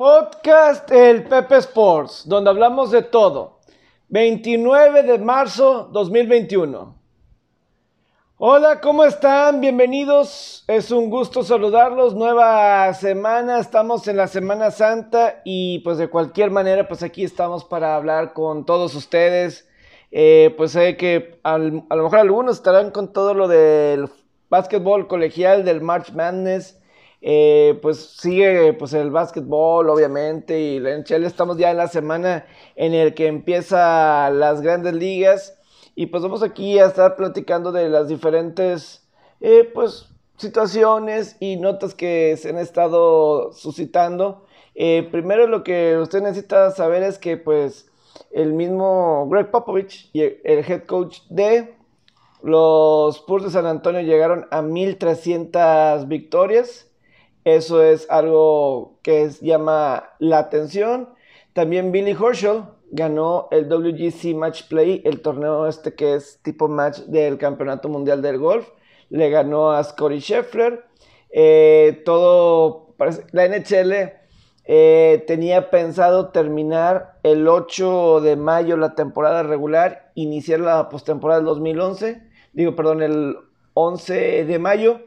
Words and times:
Podcast 0.00 0.90
El 0.90 1.24
Pepe 1.24 1.58
Sports, 1.58 2.22
donde 2.26 2.48
hablamos 2.48 2.90
de 2.90 3.02
todo. 3.02 3.58
29 4.08 5.02
de 5.02 5.18
marzo 5.18 5.90
2021. 5.92 6.96
Hola, 8.38 8.80
¿cómo 8.80 9.04
están? 9.04 9.60
Bienvenidos. 9.60 10.64
Es 10.68 10.90
un 10.90 11.10
gusto 11.10 11.42
saludarlos. 11.42 12.14
Nueva 12.14 12.94
semana, 12.94 13.58
estamos 13.58 14.08
en 14.08 14.16
la 14.16 14.26
Semana 14.26 14.70
Santa 14.70 15.42
y 15.44 15.80
pues 15.80 15.98
de 15.98 16.08
cualquier 16.08 16.50
manera, 16.50 16.88
pues 16.88 17.02
aquí 17.02 17.22
estamos 17.22 17.66
para 17.66 17.94
hablar 17.94 18.32
con 18.32 18.64
todos 18.64 18.94
ustedes. 18.94 19.68
Eh, 20.10 20.54
pues 20.56 20.72
sé 20.72 20.96
que 20.96 21.38
a 21.42 21.58
lo 21.58 22.04
mejor 22.04 22.20
algunos 22.20 22.56
estarán 22.56 22.90
con 22.90 23.12
todo 23.12 23.34
lo 23.34 23.48
del 23.48 24.08
básquetbol 24.48 25.08
colegial, 25.08 25.62
del 25.62 25.82
March 25.82 26.14
Madness. 26.14 26.79
Eh, 27.22 27.78
pues 27.82 27.98
sigue 27.98 28.72
pues 28.72 28.94
el 28.94 29.10
básquetbol 29.10 29.90
obviamente 29.90 30.58
y 30.58 30.80
la 30.80 30.96
NHL 30.96 31.24
estamos 31.24 31.58
ya 31.58 31.70
en 31.70 31.76
la 31.76 31.86
semana 31.86 32.46
en 32.76 32.94
el 32.94 33.12
que 33.12 33.26
empieza 33.26 34.30
las 34.30 34.62
grandes 34.62 34.94
ligas 34.94 35.58
y 35.94 36.06
pues 36.06 36.22
vamos 36.22 36.42
aquí 36.42 36.78
a 36.78 36.86
estar 36.86 37.16
platicando 37.16 37.72
de 37.72 37.90
las 37.90 38.08
diferentes 38.08 39.06
eh, 39.42 39.70
pues 39.74 40.08
situaciones 40.38 41.36
y 41.40 41.56
notas 41.56 41.94
que 41.94 42.38
se 42.38 42.48
han 42.48 42.56
estado 42.56 43.52
suscitando. 43.52 44.46
Eh, 44.74 45.06
primero 45.10 45.46
lo 45.46 45.62
que 45.62 45.98
usted 45.98 46.22
necesita 46.22 46.70
saber 46.70 47.02
es 47.02 47.18
que 47.18 47.36
pues 47.36 47.90
el 48.30 48.54
mismo 48.54 49.28
Greg 49.28 49.50
Popovich, 49.50 50.10
el 50.14 50.64
head 50.66 50.84
coach 50.86 51.20
de 51.28 51.74
los 52.42 53.16
Spurs 53.16 53.44
de 53.44 53.50
San 53.50 53.66
Antonio 53.66 54.00
llegaron 54.00 54.46
a 54.50 54.62
1300 54.62 56.08
victorias 56.08 56.89
eso 57.44 57.82
es 57.82 58.08
algo 58.10 58.98
que 59.02 59.30
llama 59.40 60.10
la 60.18 60.38
atención. 60.38 61.08
También 61.52 61.92
Billy 61.92 62.12
Horschel 62.12 62.64
ganó 62.90 63.48
el 63.50 63.68
WGC 63.68 64.34
Match 64.34 64.64
Play, 64.68 65.00
el 65.04 65.20
torneo 65.20 65.66
este 65.66 65.94
que 65.94 66.14
es 66.14 66.40
tipo 66.42 66.68
match 66.68 66.98
del 67.00 67.38
Campeonato 67.38 67.88
Mundial 67.88 68.22
del 68.22 68.38
Golf. 68.38 68.68
Le 69.08 69.30
ganó 69.30 69.72
a 69.72 69.82
Scotty 69.82 70.20
Scheffler. 70.20 70.84
Eh, 71.30 72.02
todo, 72.04 72.94
la 73.32 73.48
NHL 73.48 74.12
eh, 74.64 75.24
tenía 75.26 75.70
pensado 75.70 76.28
terminar 76.28 77.18
el 77.22 77.48
8 77.48 78.20
de 78.20 78.36
mayo 78.36 78.76
la 78.76 78.94
temporada 78.94 79.42
regular, 79.42 80.12
iniciar 80.14 80.60
la 80.60 80.88
postemporada 80.88 81.40
del 81.40 81.46
2011. 81.46 82.22
Digo, 82.52 82.76
perdón, 82.76 83.02
el 83.02 83.36
11 83.74 84.44
de 84.44 84.58
mayo 84.58 85.00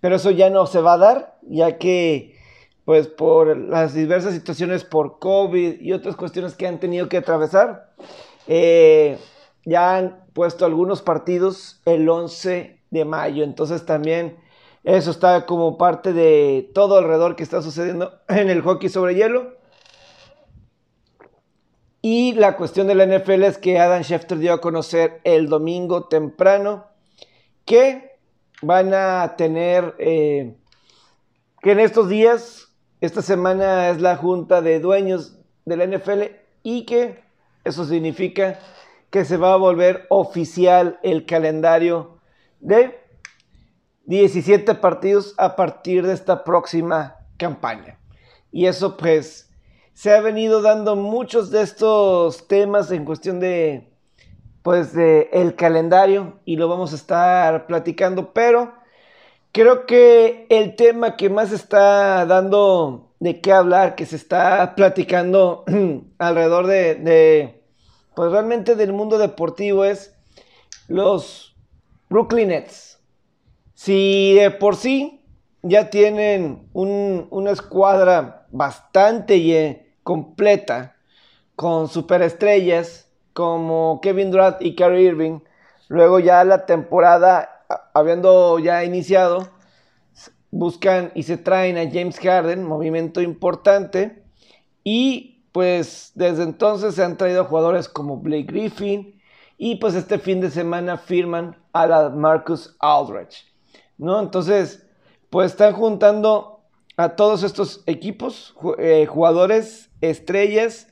pero 0.00 0.16
eso 0.16 0.30
ya 0.30 0.50
no 0.50 0.66
se 0.66 0.80
va 0.80 0.94
a 0.94 0.98
dar, 0.98 1.38
ya 1.42 1.78
que 1.78 2.36
pues 2.84 3.06
por 3.06 3.56
las 3.56 3.94
diversas 3.94 4.34
situaciones 4.34 4.84
por 4.84 5.18
COVID 5.18 5.80
y 5.80 5.92
otras 5.92 6.16
cuestiones 6.16 6.54
que 6.54 6.66
han 6.66 6.80
tenido 6.80 7.08
que 7.08 7.18
atravesar, 7.18 7.92
eh, 8.48 9.18
ya 9.64 9.96
han 9.96 10.24
puesto 10.32 10.64
algunos 10.64 11.02
partidos 11.02 11.80
el 11.84 12.08
11 12.08 12.80
de 12.90 13.04
mayo, 13.04 13.44
entonces 13.44 13.86
también 13.86 14.38
eso 14.82 15.10
está 15.10 15.44
como 15.44 15.76
parte 15.76 16.12
de 16.12 16.70
todo 16.74 16.98
alrededor 16.98 17.36
que 17.36 17.42
está 17.42 17.60
sucediendo 17.62 18.18
en 18.28 18.48
el 18.48 18.62
hockey 18.62 18.88
sobre 18.88 19.14
hielo. 19.14 19.58
Y 22.02 22.32
la 22.32 22.56
cuestión 22.56 22.86
de 22.86 22.94
la 22.94 23.04
NFL 23.04 23.42
es 23.42 23.58
que 23.58 23.78
Adam 23.78 24.02
Schefter 24.02 24.38
dio 24.38 24.54
a 24.54 24.60
conocer 24.62 25.20
el 25.24 25.50
domingo 25.50 26.08
temprano 26.08 26.86
que 27.66 28.09
van 28.62 28.92
a 28.94 29.36
tener 29.36 29.94
eh, 29.98 30.56
que 31.62 31.72
en 31.72 31.80
estos 31.80 32.08
días, 32.08 32.68
esta 33.00 33.22
semana 33.22 33.90
es 33.90 34.00
la 34.00 34.16
junta 34.16 34.60
de 34.60 34.80
dueños 34.80 35.38
de 35.64 35.76
la 35.76 35.86
NFL 35.86 36.22
y 36.62 36.84
que 36.84 37.22
eso 37.64 37.84
significa 37.84 38.58
que 39.10 39.24
se 39.24 39.36
va 39.36 39.54
a 39.54 39.56
volver 39.56 40.06
oficial 40.08 40.98
el 41.02 41.26
calendario 41.26 42.18
de 42.60 42.98
17 44.04 44.74
partidos 44.76 45.34
a 45.36 45.56
partir 45.56 46.06
de 46.06 46.14
esta 46.14 46.44
próxima 46.44 47.16
campaña. 47.36 47.98
Y 48.52 48.66
eso 48.66 48.96
pues 48.96 49.50
se 49.92 50.12
ha 50.14 50.20
venido 50.20 50.62
dando 50.62 50.96
muchos 50.96 51.50
de 51.50 51.62
estos 51.62 52.48
temas 52.48 52.90
en 52.90 53.04
cuestión 53.04 53.40
de 53.40 53.89
pues 54.62 54.94
el 54.96 55.54
calendario 55.56 56.38
y 56.44 56.56
lo 56.56 56.68
vamos 56.68 56.92
a 56.92 56.96
estar 56.96 57.66
platicando, 57.66 58.32
pero 58.32 58.74
creo 59.52 59.86
que 59.86 60.46
el 60.50 60.76
tema 60.76 61.16
que 61.16 61.30
más 61.30 61.52
está 61.52 62.26
dando 62.26 63.14
de 63.20 63.40
qué 63.40 63.52
hablar, 63.52 63.94
que 63.94 64.06
se 64.06 64.16
está 64.16 64.74
platicando 64.74 65.64
alrededor 66.18 66.66
de, 66.66 67.62
pues 68.14 68.32
realmente 68.32 68.76
del 68.76 68.92
mundo 68.92 69.18
deportivo 69.18 69.84
es 69.84 70.14
los 70.88 71.56
Brooklyn 72.08 72.48
Nets. 72.48 72.98
Si 73.74 74.34
de 74.34 74.50
por 74.50 74.76
sí 74.76 75.24
ya 75.62 75.90
tienen 75.90 76.68
una 76.72 77.50
escuadra 77.50 78.46
bastante 78.50 79.94
completa 80.02 80.96
con 81.56 81.88
superestrellas, 81.88 83.09
como 83.40 84.02
Kevin 84.02 84.30
Durant 84.30 84.60
y 84.60 84.74
Kyrie 84.74 85.00
Irving, 85.00 85.40
luego 85.88 86.20
ya 86.20 86.44
la 86.44 86.66
temporada, 86.66 87.64
habiendo 87.94 88.58
ya 88.58 88.84
iniciado, 88.84 89.48
buscan 90.50 91.10
y 91.14 91.22
se 91.22 91.38
traen 91.38 91.78
a 91.78 91.90
James 91.90 92.18
Harden, 92.18 92.64
movimiento 92.64 93.22
importante, 93.22 94.24
y 94.84 95.42
pues 95.52 96.12
desde 96.14 96.42
entonces 96.42 96.96
se 96.96 97.02
han 97.02 97.16
traído 97.16 97.46
jugadores 97.46 97.88
como 97.88 98.18
Blake 98.18 98.52
Griffin, 98.52 99.18
y 99.56 99.76
pues 99.76 99.94
este 99.94 100.18
fin 100.18 100.42
de 100.42 100.50
semana 100.50 100.98
firman 100.98 101.56
a 101.72 101.86
la 101.86 102.10
Marcus 102.10 102.76
Aldridge, 102.78 103.46
¿no? 103.96 104.20
Entonces, 104.20 104.86
pues 105.30 105.52
están 105.52 105.72
juntando 105.72 106.60
a 106.98 107.16
todos 107.16 107.42
estos 107.42 107.82
equipos, 107.86 108.54
eh, 108.76 109.06
jugadores, 109.06 109.88
estrellas, 110.02 110.89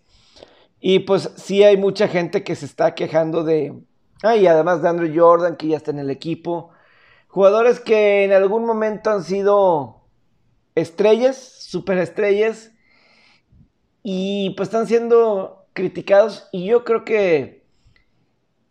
y 0.81 1.01
pues 1.01 1.31
sí 1.37 1.65
hay 1.65 1.77
mucha 1.77 2.09
gente 2.09 2.45
que 2.45 2.55
se 2.55 2.67
está 2.67 2.95
quejando 2.95 3.45
de... 3.45 3.75
Ah, 4.23 4.37
y 4.37 4.47
además 4.47 4.83
de 4.83 4.89
Andrew 4.89 5.13
Jordan, 5.15 5.57
que 5.57 5.69
ya 5.69 5.77
está 5.77 5.91
en 5.91 5.99
el 5.99 6.11
equipo. 6.11 6.71
Jugadores 7.29 7.81
que 7.81 8.25
en 8.25 8.33
algún 8.33 8.65
momento 8.65 9.11
han 9.11 9.23
sido 9.23 10.05
estrellas, 10.75 11.37
superestrellas. 11.37 12.73
Y 14.03 14.51
pues 14.57 14.69
están 14.69 14.87
siendo 14.87 15.67
criticados. 15.73 16.49
Y 16.53 16.67
yo 16.67 16.85
creo 16.85 17.05
que 17.05 17.65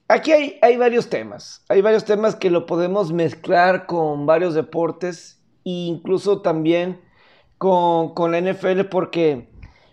aquí 0.08 0.32
hay, 0.32 0.60
hay 0.62 0.78
varios 0.78 1.10
temas. 1.10 1.64
Hay 1.70 1.82
varios 1.82 2.06
temas 2.06 2.36
que 2.36 2.50
lo 2.50 2.66
podemos 2.66 3.12
mezclar 3.12 3.86
con 3.86 4.26
varios 4.26 4.54
deportes. 4.54 5.42
E 5.66 5.70
incluso 5.70 6.42
también 6.42 7.02
con, 7.58 8.14
con 8.14 8.32
la 8.32 8.40
NFL 8.40 8.86
porque 8.90 9.50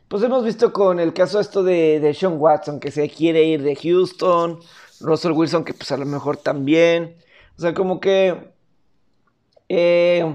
pues 0.09 0.23
hemos 0.23 0.45
visto 0.45 0.73
con 0.73 1.01
el 1.01 1.13
caso 1.13 1.41
esto 1.41 1.63
de, 1.63 2.01
de 2.01 2.15
Sean 2.15 2.37
Watson, 2.39 2.81
que 2.81 2.91
se 2.91 3.09
quiere 3.09 3.45
ir 3.45 3.63
de 3.63 3.77
Houston, 3.77 4.61
Russell 5.01 5.33
Wilson, 5.33 5.65
que 5.65 5.75
pues 5.75 5.91
a 5.93 5.97
lo 5.97 6.07
mejor 6.07 6.37
también. 6.37 7.17
O 7.57 7.61
sea, 7.61 7.75
como 7.75 8.01
que 8.01 8.53
eh, 9.69 10.35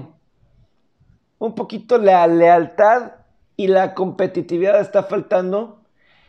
un 1.38 1.54
poquito 1.54 1.98
la 1.98 2.26
lealtad 2.26 3.12
y 3.56 3.68
la 3.68 3.94
competitividad 3.94 4.80
está 4.80 5.04
faltando 5.04 5.82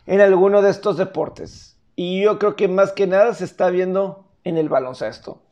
en 0.06 0.20
alguno 0.20 0.62
de 0.62 0.70
estos 0.70 0.96
deportes. 0.96 1.78
Y 1.96 2.22
yo 2.22 2.38
creo 2.38 2.56
que 2.56 2.68
más 2.68 2.92
que 2.92 3.06
nada 3.06 3.34
se 3.34 3.44
está 3.44 3.70
viendo 3.70 4.26
en 4.44 4.56
el 4.56 4.68
baloncesto. 4.68 5.42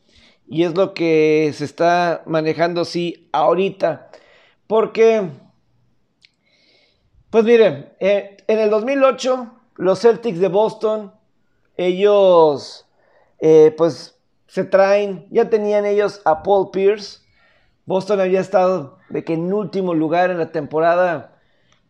Y 0.46 0.64
es 0.64 0.74
lo 0.74 0.94
que 0.94 1.52
se 1.54 1.64
está 1.64 2.22
manejando, 2.26 2.84
sí, 2.84 3.28
ahorita. 3.32 4.10
Porque 4.66 5.30
pues 7.30 7.44
miren, 7.44 7.92
eh, 8.00 8.36
en 8.46 8.58
el 8.58 8.70
2008 8.70 9.50
los 9.76 10.00
Celtics 10.00 10.40
de 10.40 10.48
Boston, 10.48 11.12
ellos 11.76 12.86
eh, 13.38 13.74
pues 13.76 14.18
se 14.46 14.64
traen, 14.64 15.26
ya 15.30 15.48
tenían 15.48 15.86
ellos 15.86 16.20
a 16.24 16.42
Paul 16.42 16.70
Pierce. 16.72 17.20
Boston 17.86 18.20
había 18.20 18.40
estado 18.40 18.98
de 19.08 19.24
que 19.24 19.34
en 19.34 19.52
último 19.52 19.94
lugar 19.94 20.30
en 20.30 20.38
la 20.38 20.52
temporada 20.52 21.38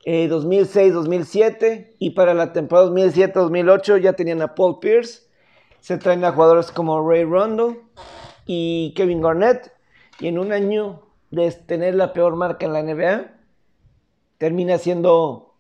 2006-2007 0.05 1.63
eh, 1.63 1.97
y 1.99 2.11
para 2.11 2.35
la 2.35 2.53
temporada 2.53 2.89
2007-2008 2.91 4.01
ya 4.01 4.13
tenían 4.13 4.43
a 4.43 4.55
Paul 4.55 4.79
Pierce. 4.79 5.29
Se 5.81 5.97
traen 5.97 6.25
a 6.25 6.33
jugadores 6.33 6.71
como 6.71 7.09
Ray 7.09 7.25
Rondo 7.25 7.77
y 8.47 8.93
Kevin 8.95 9.23
Garnett. 9.23 9.73
Y 10.19 10.29
en 10.29 10.39
un 10.39 10.53
año 10.53 11.03
de 11.31 11.51
tener 11.51 11.95
la 11.95 12.13
peor 12.13 12.37
marca 12.37 12.67
en 12.67 12.73
la 12.73 12.83
NBA, 12.83 13.40
termina 14.41 14.79
siendo 14.79 15.53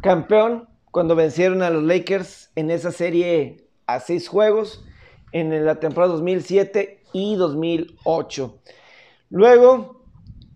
campeón 0.00 0.68
cuando 0.92 1.16
vencieron 1.16 1.62
a 1.62 1.70
los 1.70 1.82
Lakers 1.82 2.52
en 2.54 2.70
esa 2.70 2.92
serie 2.92 3.66
a 3.86 3.98
seis 3.98 4.28
juegos 4.28 4.84
en 5.32 5.66
la 5.66 5.80
temporada 5.80 6.12
2007 6.12 7.02
y 7.12 7.34
2008. 7.34 8.56
Luego, 9.30 10.04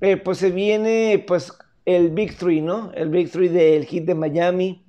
eh, 0.00 0.18
pues 0.18 0.38
se 0.38 0.52
viene 0.52 1.24
pues 1.26 1.52
el 1.84 2.10
Big 2.10 2.38
Three, 2.38 2.62
¿no? 2.62 2.92
El 2.94 3.08
Big 3.08 3.28
Three 3.32 3.48
del 3.48 3.86
hit 3.86 4.04
de 4.04 4.14
Miami, 4.14 4.86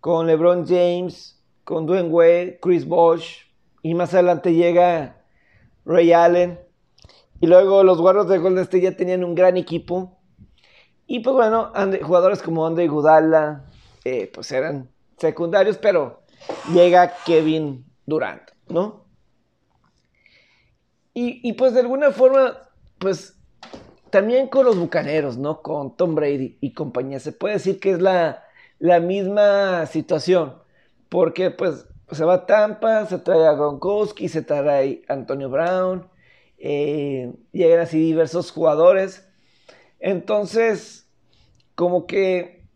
con 0.00 0.26
LeBron 0.26 0.66
James, 0.66 1.42
con 1.64 1.86
Dwayne 1.86 2.10
Wade, 2.10 2.58
Chris 2.60 2.86
Bosh, 2.86 3.46
y 3.80 3.94
más 3.94 4.12
adelante 4.12 4.52
llega 4.52 5.24
Ray 5.86 6.12
Allen. 6.12 6.60
Y 7.40 7.46
luego 7.46 7.82
los 7.84 8.00
Warriors 8.00 8.28
de 8.28 8.36
Golden 8.36 8.64
State 8.64 8.82
ya 8.82 8.94
tenían 8.94 9.24
un 9.24 9.34
gran 9.34 9.56
equipo. 9.56 10.19
Y 11.12 11.18
pues 11.18 11.34
bueno, 11.34 11.72
jugadores 12.02 12.40
como 12.40 12.64
Andre 12.64 12.86
Gudala, 12.86 13.64
eh, 14.04 14.30
pues 14.32 14.52
eran 14.52 14.88
secundarios, 15.16 15.76
pero 15.76 16.22
llega 16.72 17.14
Kevin 17.26 17.84
Durant, 18.06 18.42
¿no? 18.68 19.06
Y, 21.12 21.40
y, 21.42 21.54
pues 21.54 21.74
de 21.74 21.80
alguna 21.80 22.12
forma, 22.12 22.58
pues 23.00 23.36
también 24.10 24.46
con 24.46 24.64
los 24.64 24.78
Bucaneros, 24.78 25.36
¿no? 25.36 25.62
Con 25.62 25.96
Tom 25.96 26.14
Brady 26.14 26.58
y 26.60 26.74
compañía. 26.74 27.18
Se 27.18 27.32
puede 27.32 27.54
decir 27.54 27.80
que 27.80 27.90
es 27.90 28.00
la, 28.00 28.44
la 28.78 29.00
misma 29.00 29.86
situación, 29.86 30.62
porque 31.08 31.50
pues 31.50 31.88
se 32.12 32.24
va 32.24 32.34
a 32.34 32.46
Tampa, 32.46 33.06
se 33.06 33.18
trae 33.18 33.48
a 33.48 33.54
Gronkowski, 33.54 34.28
se 34.28 34.42
trae 34.42 35.02
a 35.08 35.12
Antonio 35.12 35.50
Brown, 35.50 36.08
eh, 36.56 37.32
llegan 37.50 37.80
así 37.80 37.98
diversos 37.98 38.52
jugadores. 38.52 39.26
Entonces, 40.00 40.99
como 41.80 42.06
que 42.06 42.66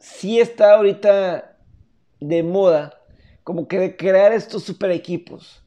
sí 0.00 0.40
está 0.40 0.76
ahorita 0.76 1.58
de 2.20 2.42
moda, 2.42 2.98
como 3.44 3.68
que 3.68 3.78
de 3.78 3.98
crear 3.98 4.32
estos 4.32 4.62
super 4.62 4.90
equipos. 4.90 5.62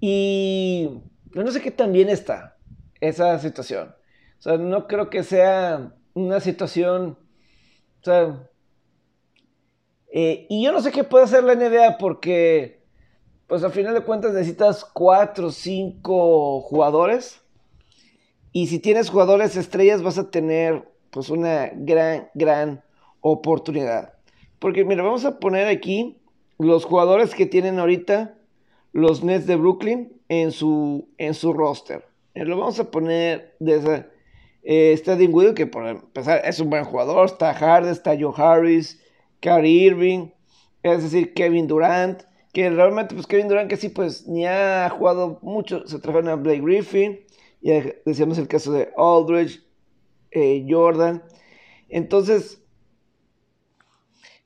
Y 0.00 0.90
yo 1.32 1.44
no 1.44 1.52
sé 1.52 1.60
qué 1.60 1.70
tan 1.70 1.92
bien 1.92 2.08
está 2.08 2.56
esa 3.00 3.38
situación. 3.38 3.94
O 4.40 4.42
sea, 4.42 4.58
no 4.58 4.88
creo 4.88 5.10
que 5.10 5.22
sea 5.22 5.94
una 6.12 6.40
situación, 6.40 7.16
o 8.00 8.04
sea, 8.04 8.50
eh, 10.12 10.48
y 10.50 10.64
yo 10.64 10.72
no 10.72 10.80
sé 10.80 10.90
qué 10.90 11.04
puede 11.04 11.26
hacer 11.26 11.44
la 11.44 11.54
NBA 11.54 11.98
porque, 11.98 12.82
pues 13.46 13.62
al 13.62 13.70
final 13.70 13.94
de 13.94 14.02
cuentas 14.02 14.32
necesitas 14.32 14.84
cuatro 14.84 15.46
o 15.46 15.52
cinco 15.52 16.62
jugadores. 16.62 17.40
Y 18.50 18.66
si 18.66 18.80
tienes 18.80 19.08
jugadores 19.08 19.56
estrellas 19.56 20.02
vas 20.02 20.18
a 20.18 20.28
tener 20.28 20.90
pues 21.12 21.28
una 21.28 21.70
gran, 21.74 22.28
gran 22.34 22.82
oportunidad. 23.20 24.14
Porque 24.58 24.84
mira, 24.84 25.02
vamos 25.02 25.24
a 25.24 25.38
poner 25.38 25.68
aquí 25.68 26.18
los 26.58 26.84
jugadores 26.84 27.34
que 27.34 27.46
tienen 27.46 27.78
ahorita 27.78 28.34
los 28.92 29.22
Nets 29.22 29.46
de 29.46 29.56
Brooklyn 29.56 30.12
en 30.28 30.52
su, 30.52 31.08
en 31.18 31.34
su 31.34 31.52
roster. 31.52 32.04
Eh, 32.34 32.44
lo 32.44 32.56
vamos 32.56 32.80
a 32.80 32.90
poner 32.90 33.54
desde 33.60 34.06
eh, 34.62 34.92
está 34.92 35.18
que 35.54 35.66
por 35.66 35.86
empezar 35.86 36.40
es 36.44 36.60
un 36.60 36.70
buen 36.70 36.84
jugador. 36.84 37.26
Está 37.26 37.52
Harden, 37.52 37.90
está 37.90 38.16
Joe 38.18 38.32
Harris, 38.36 39.00
Kyrie 39.40 39.86
Irving, 39.86 40.28
es 40.82 41.02
decir, 41.02 41.34
Kevin 41.34 41.66
Durant, 41.66 42.22
que 42.52 42.70
realmente 42.70 43.14
pues 43.14 43.26
Kevin 43.26 43.48
Durant 43.48 43.68
que 43.68 43.76
sí 43.76 43.88
pues 43.88 44.26
ni 44.26 44.46
ha 44.46 44.88
jugado 44.88 45.38
mucho, 45.42 45.86
se 45.86 45.98
trajeron 45.98 46.28
a 46.28 46.36
Blake 46.36 46.60
Griffin, 46.60 47.20
ya 47.60 47.84
decíamos 48.04 48.38
el 48.38 48.48
caso 48.48 48.72
de 48.72 48.90
Aldridge, 48.96 49.62
eh, 50.32 50.66
Jordan, 50.68 51.22
entonces 51.88 52.62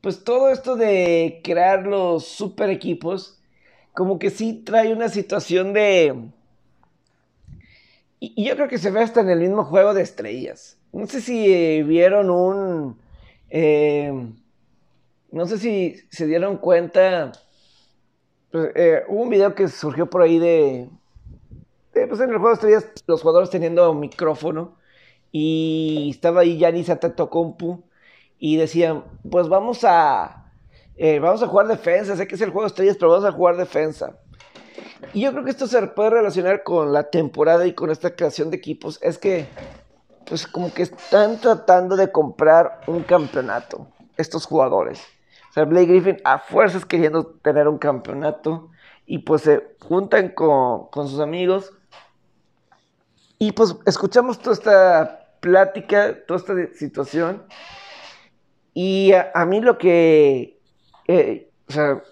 pues 0.06 0.22
todo 0.22 0.50
esto 0.50 0.76
de 0.76 1.40
crear 1.42 1.84
los 1.84 2.24
super 2.26 2.70
equipos, 2.70 3.40
como 3.92 4.20
que 4.20 4.30
sí 4.30 4.62
trae 4.64 4.92
una 4.92 5.08
situación 5.08 5.72
de... 5.72 6.30
Y, 8.20 8.44
yo 8.44 8.54
creo 8.54 8.68
que 8.68 8.78
se 8.78 8.92
ve 8.92 9.02
hasta 9.02 9.22
en 9.22 9.30
el 9.30 9.40
mismo 9.40 9.64
juego 9.64 9.94
de 9.94 10.02
estrellas. 10.02 10.78
No 10.92 11.08
sé 11.08 11.20
si 11.20 11.82
vieron 11.82 12.30
un... 12.30 13.00
Eh, 13.50 14.12
no 15.32 15.46
sé 15.46 15.58
si 15.58 15.96
se 16.08 16.28
dieron 16.28 16.58
cuenta. 16.58 17.32
Pues, 18.52 18.70
eh, 18.76 19.02
hubo 19.08 19.22
un 19.22 19.30
video 19.30 19.56
que 19.56 19.66
surgió 19.66 20.08
por 20.08 20.22
ahí 20.22 20.38
de, 20.38 20.88
Pues 21.92 22.20
en 22.20 22.30
el 22.30 22.38
juego 22.38 22.50
de 22.50 22.54
estrellas, 22.54 22.86
los 23.08 23.22
jugadores 23.22 23.50
teniendo 23.50 23.92
micrófono. 23.92 24.76
Y 25.38 26.10
estaba 26.10 26.42
ahí 26.42 26.58
Yanis 26.58 26.90
Atetokounmpo. 26.90 27.82
Y 28.38 28.56
decían: 28.56 29.04
Pues 29.30 29.48
vamos 29.48 29.84
a. 29.84 30.52
Eh, 30.96 31.18
vamos 31.18 31.42
a 31.42 31.48
jugar 31.48 31.66
defensa. 31.66 32.16
Sé 32.16 32.26
que 32.26 32.36
es 32.36 32.40
el 32.40 32.50
juego 32.50 32.62
de 32.62 32.68
estrellas, 32.68 32.96
pero 32.98 33.10
vamos 33.10 33.26
a 33.26 33.32
jugar 33.32 33.56
defensa. 33.56 34.16
Y 35.12 35.22
yo 35.22 35.32
creo 35.32 35.44
que 35.44 35.50
esto 35.50 35.66
se 35.66 35.80
puede 35.88 36.10
relacionar 36.10 36.62
con 36.62 36.92
la 36.92 37.10
temporada 37.10 37.66
y 37.66 37.74
con 37.74 37.90
esta 37.90 38.14
creación 38.14 38.50
de 38.50 38.56
equipos. 38.56 38.98
Es 39.02 39.18
que, 39.18 39.46
pues 40.26 40.46
como 40.46 40.72
que 40.72 40.82
están 40.82 41.38
tratando 41.38 41.96
de 41.96 42.10
comprar 42.10 42.80
un 42.86 43.02
campeonato, 43.02 43.88
estos 44.16 44.46
jugadores 44.46 45.02
sea, 45.56 45.64
Blake 45.64 45.86
Griffin 45.86 46.18
a 46.22 46.38
fuerzas 46.38 46.84
queriendo 46.84 47.24
tener 47.42 47.66
un 47.66 47.78
campeonato 47.78 48.68
y 49.06 49.20
pues 49.20 49.42
se 49.42 49.74
juntan 49.80 50.28
con, 50.28 50.90
sus 50.92 51.18
amigos 51.18 51.72
y 53.38 53.52
pues 53.52 53.74
escuchamos 53.86 54.38
toda 54.38 54.52
esta 54.52 55.25
plática, 55.46 56.26
toda 56.26 56.40
esta 56.40 56.54
situación 56.76 57.46
y 58.78 59.12
a, 59.14 59.46
mí 59.46 59.62
lo 59.62 59.78
que, 59.78 60.60
eh, 61.08 61.50
o 61.66 61.72
sea, 61.72 62.02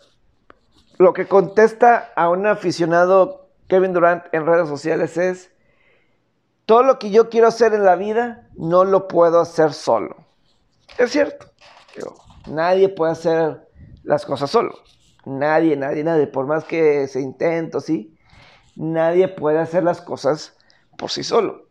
lo 0.97 1.13
que 1.13 1.27
contesta 1.27 2.13
a 2.17 2.31
un 2.31 2.47
aficionado 2.47 3.51
Kevin 3.69 3.93
Durant 3.93 4.25
en 4.33 4.47
redes 4.47 4.69
sociales 4.69 5.19
es, 5.19 5.53
todo 6.65 6.83
lo 6.83 6.99
que 6.99 7.11
yo 7.11 7.29
quiero 7.29 7.49
hacer 7.49 7.75
en 7.75 7.85
la 7.85 7.97
vida 7.97 8.49
no 8.55 8.85
lo 8.85 9.09
puedo 9.09 9.41
hacer 9.41 9.75
solo. 9.75 10.17
Es 10.97 11.11
cierto. 11.11 11.51
Nadie 12.47 12.89
puede 12.89 13.13
hacer 13.13 13.69
las 14.03 14.25
cosas 14.25 14.51
solo. 14.51 14.75
Nadie, 15.27 15.77
nadie, 15.77 16.03
nadie. 16.03 16.27
Por 16.29 16.47
más 16.47 16.65
que 16.65 17.09
se 17.09 17.21
intente, 17.21 17.79
sí, 17.83 18.17
nadie 18.75 19.29
puede 19.29 19.59
hacer 19.59 19.85
las 19.85 20.01
cosas 20.01 20.57
por 20.97 21.11
sí 21.11 21.25
solo. 21.25 21.64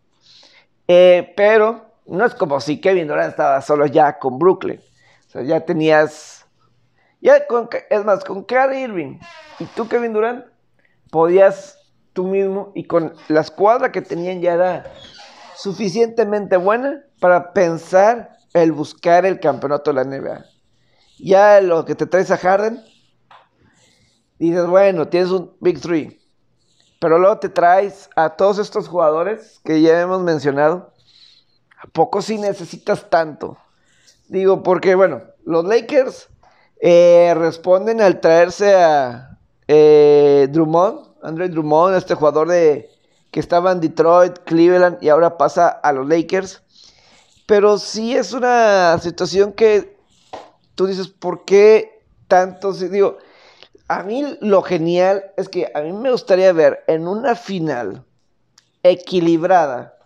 Eh, 0.87 1.33
pero 1.35 1.93
no 2.05 2.25
es 2.25 2.35
como 2.35 2.59
si 2.59 2.81
Kevin 2.81 3.07
Durant 3.07 3.31
estaba 3.31 3.61
solo 3.61 3.85
ya 3.85 4.19
con 4.19 4.37
Brooklyn. 4.39 4.81
O 5.27 5.31
sea, 5.31 5.41
ya 5.43 5.61
tenías. 5.61 6.45
Ya 7.21 7.47
con, 7.47 7.69
es 7.89 8.03
más, 8.03 8.23
con 8.25 8.43
Kyrie 8.43 8.81
Irving 8.81 9.19
y 9.59 9.65
tú, 9.65 9.87
Kevin 9.87 10.11
Durant, 10.11 10.45
podías 11.09 11.79
tú 12.11 12.25
mismo 12.25 12.71
y 12.75 12.83
con 12.83 13.13
la 13.29 13.41
escuadra 13.41 13.91
que 13.91 14.01
tenían 14.01 14.41
ya 14.41 14.53
era 14.53 14.83
suficientemente 15.55 16.57
buena 16.57 17.03
para 17.19 17.53
pensar 17.53 18.37
el 18.53 18.71
buscar 18.71 19.25
el 19.25 19.39
campeonato 19.39 19.93
de 19.93 19.95
la 19.95 20.03
NBA. 20.03 20.45
Ya 21.19 21.61
lo 21.61 21.85
que 21.85 21.95
te 21.95 22.05
traes 22.05 22.31
a 22.31 22.37
Harden, 22.37 22.83
dices, 24.37 24.67
bueno, 24.67 25.07
tienes 25.07 25.29
un 25.29 25.55
Big 25.61 25.79
Three. 25.79 26.19
Pero 27.03 27.19
luego 27.19 27.37
te 27.37 27.49
traes 27.49 28.09
a 28.15 28.29
todos 28.29 28.59
estos 28.59 28.87
jugadores 28.87 29.59
que 29.65 29.81
ya 29.81 29.99
hemos 29.99 30.21
mencionado. 30.21 30.93
¿A 31.77 31.87
poco 31.87 32.21
sí 32.21 32.37
necesitas 32.37 33.09
tanto? 33.09 33.57
Digo, 34.29 34.63
porque 34.63 34.95
bueno, 34.95 35.21
los 35.43 35.65
Lakers 35.65 36.29
eh, 36.79 37.33
responden 37.35 37.99
al 37.99 38.21
traerse 38.21 38.73
a 38.75 39.37
eh, 39.67 40.47
Drummond, 40.49 40.99
Andre 41.21 41.49
Drummond, 41.49 41.97
este 41.97 42.15
jugador 42.15 42.47
de 42.47 42.89
que 43.31 43.41
estaba 43.41 43.73
en 43.73 43.81
Detroit, 43.81 44.37
Cleveland 44.45 44.99
y 45.01 45.09
ahora 45.09 45.37
pasa 45.37 45.67
a 45.67 45.91
los 45.91 46.07
Lakers. 46.07 46.63
Pero 47.45 47.79
sí 47.79 48.15
es 48.15 48.31
una 48.31 48.97
situación 48.99 49.51
que 49.51 49.97
tú 50.73 50.85
dices, 50.85 51.09
¿por 51.09 51.43
qué 51.43 52.01
tantos? 52.29 52.79
Digo, 52.79 53.17
a 53.87 54.03
mí 54.03 54.37
lo 54.41 54.61
genial 54.61 55.31
es 55.37 55.49
que 55.49 55.71
a 55.73 55.81
mí 55.81 55.91
me 55.91 56.11
gustaría 56.11 56.53
ver 56.53 56.83
en 56.87 57.07
una 57.07 57.35
final 57.35 58.03
equilibrada 58.81 59.97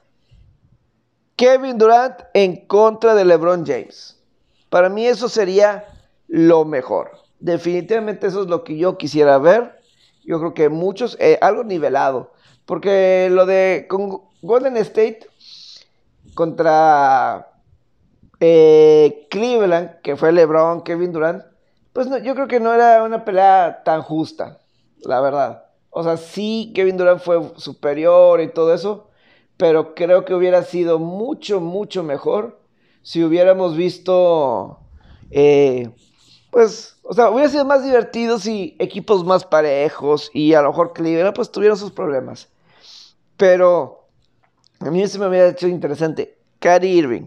Kevin 1.36 1.78
Durant 1.78 2.16
en 2.34 2.66
contra 2.66 3.14
de 3.14 3.24
LeBron 3.24 3.66
James. 3.66 4.20
Para 4.70 4.90
mí 4.90 5.06
eso 5.06 5.30
sería 5.30 5.86
lo 6.28 6.66
mejor. 6.66 7.12
Definitivamente 7.40 8.28
eso 8.28 8.42
es 8.42 8.48
lo 8.48 8.64
que 8.64 8.78
yo 8.78 8.98
quisiera 8.98 9.38
ver. 9.38 9.80
Yo 10.26 10.40
creo 10.40 10.54
que 10.56 10.70
muchos, 10.70 11.16
eh, 11.20 11.38
algo 11.42 11.64
nivelado. 11.64 12.34
Porque 12.66 13.30
lo 13.32 13.46
de 13.46 13.86
con 13.88 14.24
Golden 14.42 14.78
State 14.78 15.28
contra 16.34 17.52
eh, 18.40 19.28
Cleveland, 19.30 20.02
que 20.02 20.16
fue 20.16 20.32
LeBron, 20.32 20.82
Kevin 20.82 21.12
Durant, 21.12 21.44
pues 21.98 22.10
yo 22.22 22.36
creo 22.36 22.48
que 22.48 22.60
no 22.60 22.76
era 22.76 23.02
una 23.02 23.26
pelea 23.26 23.82
tan 23.84 24.04
justa, 24.04 24.60
la 25.00 25.20
verdad. 25.20 25.66
O 25.90 26.04
sea, 26.04 26.16
sí, 26.16 26.72
Kevin 26.76 26.96
Durant 26.96 27.20
fue 27.20 27.42
superior 27.58 28.40
y 28.40 28.54
todo 28.54 28.72
eso, 28.72 29.10
pero 29.58 29.96
creo 29.96 30.24
que 30.24 30.36
hubiera 30.36 30.62
sido 30.62 31.00
mucho, 31.00 31.60
mucho 31.60 32.04
mejor 32.04 32.62
si 33.02 33.24
hubiéramos 33.24 33.76
visto, 33.76 34.78
eh, 35.32 35.90
pues, 36.52 37.00
o 37.02 37.16
sea, 37.16 37.32
hubiera 37.32 37.50
sido 37.50 37.66
más 37.66 37.84
divertido 37.84 38.38
si 38.38 38.76
equipos 38.78 39.26
más 39.26 39.44
parejos 39.44 40.30
y 40.36 40.54
a 40.54 40.62
lo 40.62 40.70
mejor 40.70 40.94
Cleveland, 40.94 41.36
pues 41.36 41.52
tuvieron 41.52 41.80
sus 41.80 41.92
problemas. 41.92 42.48
Pero 43.38 44.08
a 44.82 44.92
mí 44.92 45.08
se 45.08 45.18
me 45.18 45.30
hubiera 45.30 45.48
hecho 45.48 45.68
interesante 45.68 46.38
Kyrie 46.60 46.94
Irving, 46.94 47.26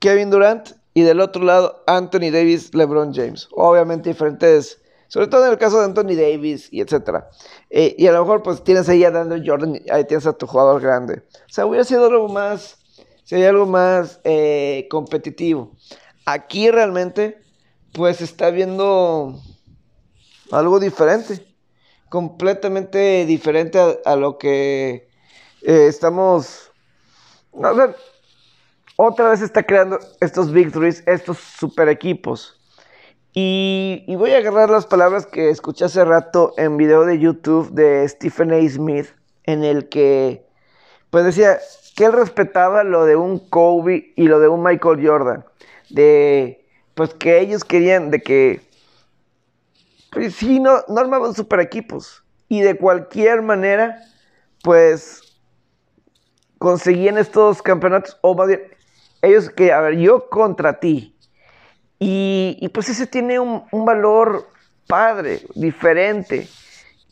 Kevin 0.00 0.30
Durant 0.30 0.70
y 0.94 1.02
del 1.02 1.20
otro 1.20 1.42
lado 1.42 1.82
Anthony 1.86 2.30
Davis, 2.30 2.72
LeBron 2.72 3.12
James. 3.12 3.48
Obviamente 3.50 4.10
diferentes, 4.10 4.80
sobre 5.08 5.26
todo 5.26 5.44
en 5.44 5.52
el 5.52 5.58
caso 5.58 5.80
de 5.80 5.86
Anthony 5.86 6.14
Davis 6.14 6.68
y 6.72 6.80
etcétera. 6.80 7.28
Eh, 7.68 7.96
y 7.98 8.06
a 8.06 8.12
lo 8.12 8.20
mejor 8.20 8.42
pues 8.44 8.62
tienes 8.62 8.88
ahí 8.88 9.04
a 9.04 9.10
Daniel 9.10 9.42
Jordan, 9.44 9.80
ahí 9.90 10.04
tienes 10.04 10.26
a 10.26 10.32
tu 10.32 10.46
jugador 10.46 10.80
grande. 10.80 11.24
O 11.34 11.52
sea, 11.52 11.66
hubiera 11.66 11.84
sido 11.84 12.06
algo 12.06 12.28
más, 12.28 12.78
sería 13.24 13.50
algo 13.50 13.66
más 13.66 14.20
eh, 14.22 14.86
competitivo. 14.88 15.72
Aquí 16.24 16.70
realmente 16.70 17.42
pues 17.92 18.20
está 18.20 18.50
viendo 18.50 19.40
algo 20.52 20.78
diferente, 20.78 21.44
completamente 22.08 23.26
diferente 23.26 23.78
a, 24.04 24.16
lo 24.16 24.38
que 24.38 25.08
eh, 25.62 25.86
estamos... 25.88 26.70
A 27.62 27.72
ver, 27.72 27.96
otra 28.96 29.30
vez 29.30 29.42
está 29.42 29.62
creando 29.62 29.98
estos 30.20 30.52
victories, 30.52 31.02
estos 31.06 31.38
super 31.38 31.88
equipos. 31.88 32.60
Y, 33.32 34.04
voy 34.16 34.30
a 34.30 34.38
agarrar 34.38 34.70
las 34.70 34.86
palabras 34.86 35.26
que 35.26 35.50
escuché 35.50 35.86
hace 35.86 36.04
rato 36.04 36.54
en 36.56 36.76
video 36.76 37.04
de 37.04 37.18
YouTube 37.18 37.70
de 37.72 38.08
Stephen 38.08 38.52
A. 38.52 38.68
Smith, 38.68 39.08
en 39.42 39.64
el 39.64 39.88
que 39.88 40.46
pues 41.10 41.24
decía 41.24 41.58
que 41.96 42.04
él 42.04 42.12
respetaba 42.12 42.84
lo 42.84 43.04
de 43.04 43.16
un 43.16 43.38
Kobe 43.48 44.12
y 44.16 44.28
lo 44.28 44.38
de 44.38 44.48
un 44.48 44.62
Michael 44.62 45.04
Jordan. 45.04 45.44
De 45.90 46.64
pues 46.94 47.12
que 47.14 47.40
ellos 47.40 47.64
querían 47.64 48.10
de 48.12 48.22
que 48.22 48.60
pues 50.12 50.36
sí, 50.36 50.60
no, 50.60 50.84
no 50.86 51.00
armaban 51.00 51.34
super 51.34 51.58
equipos. 51.58 52.24
Y 52.48 52.60
de 52.60 52.76
cualquier 52.76 53.42
manera, 53.42 54.00
pues 54.62 55.22
conseguían 56.58 57.18
estos 57.18 57.60
campeonatos, 57.62 58.16
o 58.22 58.46
bien, 58.46 58.62
ellos 59.24 59.50
que, 59.50 59.72
a 59.72 59.80
ver, 59.80 59.96
yo 59.98 60.28
contra 60.28 60.80
ti. 60.80 61.14
Y, 61.98 62.68
pues 62.74 62.88
ese 62.88 63.06
tiene 63.06 63.38
un, 63.38 63.64
valor 63.72 64.48
padre, 64.86 65.40
diferente. 65.54 66.48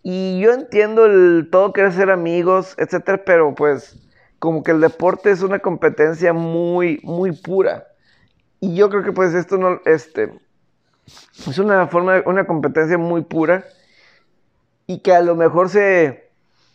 Y 0.03 0.41
yo 0.41 0.53
entiendo 0.53 1.07
el 1.07 1.49
todo 1.51 1.73
querer 1.73 1.93
ser 1.93 2.11
amigos, 2.11 2.75
etcétera, 2.77 3.23
pero 3.25 3.55
pues 3.55 3.97
como 4.39 4.63
que 4.65 4.73
el 4.73 4.81
deporte 4.81 5.31
es 5.31 5.43
una 5.43 5.61
competencia 5.61 6.33
muy, 6.33 7.01
muy 7.05 7.33
pura. 7.33 7.87
Y 8.61 8.75
yo 8.75 8.91
creo 8.91 9.05
que 9.05 9.13
pues 9.13 9.35
esto 9.35 9.57
no, 9.57 9.81
este, 9.87 10.33
es 11.47 11.59
una 11.59 11.87
forma, 11.87 12.23
una 12.27 12.47
competencia 12.47 12.99
muy 12.99 13.23
pura 13.23 13.65
y 14.87 14.99
que 14.99 15.15
a 15.15 15.23
lo 15.23 15.37
mejor 15.37 15.69
se, 15.69 16.31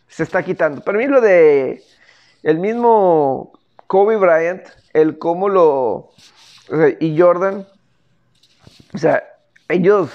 se 0.07 0.23
está 0.23 0.43
quitando. 0.43 0.81
Para 0.81 0.97
mí 0.97 1.07
lo 1.07 1.21
de 1.21 1.83
el 2.43 2.59
mismo 2.59 3.56
Kobe 3.87 4.17
Bryant, 4.17 4.67
el 4.93 5.17
cómo 5.17 5.49
lo... 5.49 6.11
y 6.99 7.19
Jordan, 7.19 7.65
o 8.93 8.97
sea, 8.97 9.23
ellos 9.69 10.09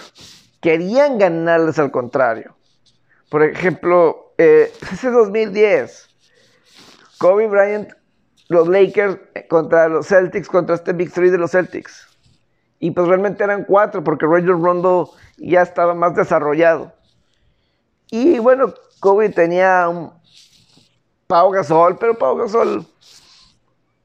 querían 0.61 1.19
ganarles 1.19 1.79
al 1.79 1.91
contrario. 1.91 2.55
Por 3.31 3.43
ejemplo, 3.43 4.35
eh, 4.37 4.71
ese 4.93 5.11
2010, 5.11 6.09
Kobe 7.19 7.49
Bryant, 7.49 7.91
los 8.49 8.69
Lakers 8.69 9.19
contra 9.49 9.89
los 9.89 10.07
Celtics, 10.07 10.49
contra 10.49 10.75
este 10.75 10.93
Big 10.93 11.11
Three 11.11 11.31
de 11.31 11.39
los 11.39 11.53
Celtics. 11.53 12.07
Y 12.79 12.91
pues 12.91 13.07
realmente 13.07 13.45
eran 13.45 13.65
cuatro, 13.65 14.05
porque 14.05 14.27
Roger 14.27 14.61
Rondo 14.61 15.13
ya 15.39 15.63
estaba 15.63 15.95
más 15.95 16.15
desarrollado. 16.15 16.93
Y 18.11 18.39
bueno, 18.41 18.75
Kobe 19.01 19.31
tenía 19.31 19.89
un 19.89 20.13
Pau 21.27 21.51
Gasol, 21.51 21.97
pero 21.97 22.19
Pau 22.19 22.37
Gasol 22.37 22.87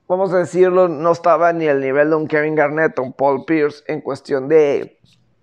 vamos 0.08 0.34
a 0.34 0.38
decirlo, 0.38 0.88
no 0.88 1.12
estaba 1.12 1.54
ni 1.54 1.68
al 1.68 1.82
nivel 1.82 2.10
de 2.10 2.16
un 2.16 2.28
Kevin 2.28 2.56
Garnett 2.56 2.98
o 3.00 3.04
un 3.04 3.14
Paul 3.14 3.46
Pierce 3.46 3.84
en 3.88 4.02
cuestión 4.02 4.48
de 4.48 5.00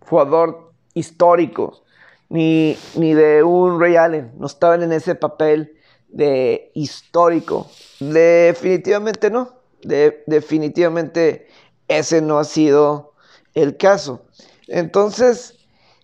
jugador 0.09 0.73
histórico, 0.95 1.83
ni, 2.29 2.77
ni 2.97 3.15
de 3.15 3.43
un 3.43 3.81
Ray 3.81 3.97
Allen, 3.97 4.33
no 4.39 4.47
estaban 4.47 4.83
en 4.83 4.93
ese 4.93 5.15
papel 5.15 5.79
de 6.09 6.71
histórico. 6.75 7.71
Definitivamente 8.01 9.31
no, 9.31 9.61
definitivamente 9.83 11.49
ese 11.89 12.23
no 12.23 12.39
ha 12.39 12.45
sido 12.45 13.13
el 13.55 13.77
caso. 13.77 14.25
Entonces, 14.69 15.59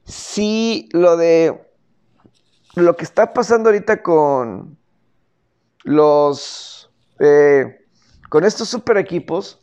sí, 0.05 0.89
lo 0.93 1.17
de 1.17 1.67
lo 2.75 2.97
que 2.97 3.05
está 3.05 3.33
pasando 3.33 3.71
ahorita 3.71 4.03
con 4.03 4.79
los 5.83 6.91
eh, 7.19 7.80
con 8.31 8.45
estos 8.45 8.69
super 8.69 8.97
equipos, 8.97 9.61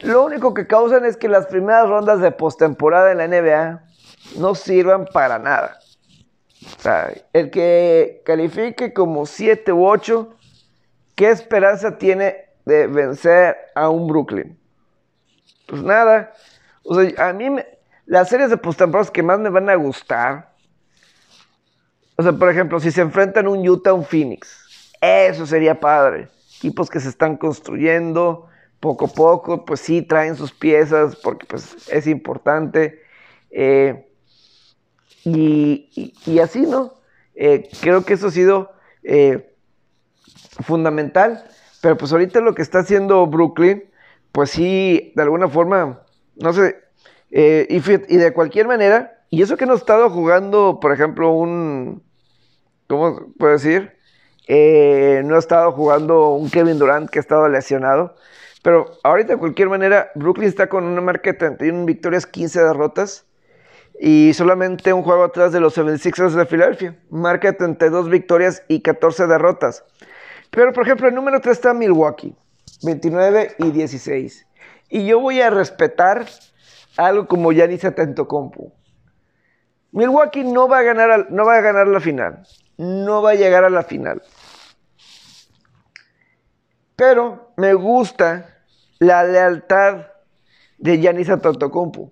lo 0.00 0.24
único 0.24 0.54
que 0.54 0.66
causan 0.66 1.04
es 1.04 1.16
que 1.16 1.28
las 1.28 1.46
primeras 1.46 1.88
rondas 1.88 2.20
de 2.20 2.32
postemporada 2.32 3.12
en 3.12 3.18
la 3.18 3.28
NBA 3.28 3.84
no 4.38 4.54
sirvan 4.54 5.06
para 5.12 5.38
nada. 5.38 5.78
O 6.76 6.80
sea, 6.80 7.12
el 7.32 7.50
que 7.50 8.22
califique 8.24 8.92
como 8.92 9.26
7 9.26 9.70
u 9.72 9.86
8, 9.86 10.34
¿qué 11.14 11.28
esperanza 11.28 11.98
tiene 11.98 12.46
de 12.64 12.86
vencer 12.86 13.56
a 13.74 13.90
un 13.90 14.08
Brooklyn? 14.08 14.58
Pues 15.66 15.82
nada. 15.82 16.32
O 16.84 16.98
sea, 16.98 17.28
a 17.28 17.32
mí 17.34 17.54
las 18.06 18.30
series 18.30 18.48
de 18.48 18.56
postemporada 18.56 19.12
que 19.12 19.22
más 19.22 19.38
me 19.38 19.50
van 19.50 19.68
a 19.68 19.74
gustar. 19.74 20.54
O 22.16 22.22
sea, 22.22 22.32
por 22.32 22.48
ejemplo, 22.48 22.80
si 22.80 22.90
se 22.90 23.02
enfrentan 23.02 23.46
un 23.46 23.68
Utah 23.68 23.92
un 23.92 24.04
Phoenix, 24.04 24.90
eso 25.02 25.46
sería 25.46 25.78
padre 25.78 26.28
equipos 26.58 26.90
que 26.90 27.00
se 27.00 27.08
están 27.08 27.36
construyendo 27.36 28.48
poco 28.80 29.06
a 29.06 29.08
poco, 29.08 29.64
pues 29.64 29.80
sí 29.80 30.02
traen 30.02 30.36
sus 30.36 30.52
piezas 30.52 31.16
porque 31.16 31.46
pues 31.46 31.88
es 31.88 32.06
importante. 32.06 33.00
Eh, 33.50 34.04
y, 35.24 36.38
así, 36.42 36.62
¿no? 36.62 36.94
Eh, 37.34 37.68
creo 37.80 38.04
que 38.04 38.14
eso 38.14 38.28
ha 38.28 38.30
sido 38.30 38.70
eh, 39.02 39.54
fundamental, 40.60 41.44
pero 41.82 41.96
pues 41.96 42.12
ahorita 42.12 42.40
lo 42.40 42.54
que 42.54 42.62
está 42.62 42.80
haciendo 42.80 43.26
Brooklyn, 43.26 43.84
pues 44.32 44.50
sí, 44.50 45.12
de 45.14 45.22
alguna 45.22 45.48
forma, 45.48 46.02
no 46.36 46.52
sé, 46.52 46.76
y, 47.30 47.76
y 47.76 48.16
de 48.16 48.32
cualquier 48.32 48.66
manera, 48.68 49.22
y 49.28 49.42
eso 49.42 49.56
que 49.56 49.66
no 49.66 49.74
ha 49.74 49.76
estado 49.76 50.08
jugando, 50.08 50.78
por 50.80 50.92
ejemplo, 50.92 51.32
un, 51.32 52.02
¿cómo 52.86 53.32
puedo 53.38 53.52
decir? 53.52 53.97
Eh, 54.48 55.22
no 55.26 55.36
ha 55.36 55.38
estado 55.38 55.70
jugando 55.72 56.30
un 56.30 56.50
Kevin 56.50 56.78
Durant 56.78 57.10
que 57.10 57.18
ha 57.18 57.20
estado 57.20 57.48
lesionado. 57.48 58.16
Pero 58.62 58.86
ahorita, 59.04 59.34
de 59.34 59.38
cualquier 59.38 59.68
manera, 59.68 60.10
Brooklyn 60.14 60.48
está 60.48 60.68
con 60.68 60.84
una 60.84 61.00
marca 61.00 61.32
de 61.32 61.38
31 61.38 61.84
victorias, 61.84 62.26
15 62.26 62.60
derrotas. 62.64 63.26
Y 64.00 64.32
solamente 64.34 64.92
un 64.92 65.02
juego 65.02 65.24
atrás 65.24 65.52
de 65.52 65.60
los 65.60 65.76
76ers 65.76 66.30
de 66.30 66.46
Filadelfia. 66.46 66.98
Marca 67.10 67.52
de 67.52 67.58
32 67.58 68.08
victorias 68.08 68.62
y 68.68 68.80
14 68.80 69.26
derrotas. 69.26 69.84
Pero, 70.50 70.72
por 70.72 70.84
ejemplo, 70.84 71.08
el 71.08 71.14
número 71.14 71.40
3 71.40 71.56
está 71.56 71.74
Milwaukee. 71.74 72.34
29 72.82 73.56
y 73.58 73.70
16. 73.70 74.46
Y 74.88 75.06
yo 75.06 75.20
voy 75.20 75.40
a 75.40 75.50
respetar 75.50 76.26
algo 76.96 77.26
como 77.26 77.52
ya 77.52 77.66
dice 77.66 77.94
Compu. 78.26 78.72
Milwaukee 79.92 80.44
no 80.44 80.68
va, 80.68 80.78
a 80.78 80.82
ganar, 80.82 81.30
no 81.30 81.44
va 81.44 81.56
a 81.56 81.60
ganar 81.60 81.86
la 81.88 82.00
final. 82.00 82.46
No 82.76 83.22
va 83.22 83.30
a 83.30 83.34
llegar 83.34 83.64
a 83.64 83.70
la 83.70 83.82
final. 83.82 84.22
Pero 86.98 87.52
me 87.56 87.74
gusta 87.74 88.58
la 88.98 89.22
lealtad 89.22 90.06
de 90.78 90.98
Yanis 90.98 91.30
Antetokounmpo. 91.30 92.10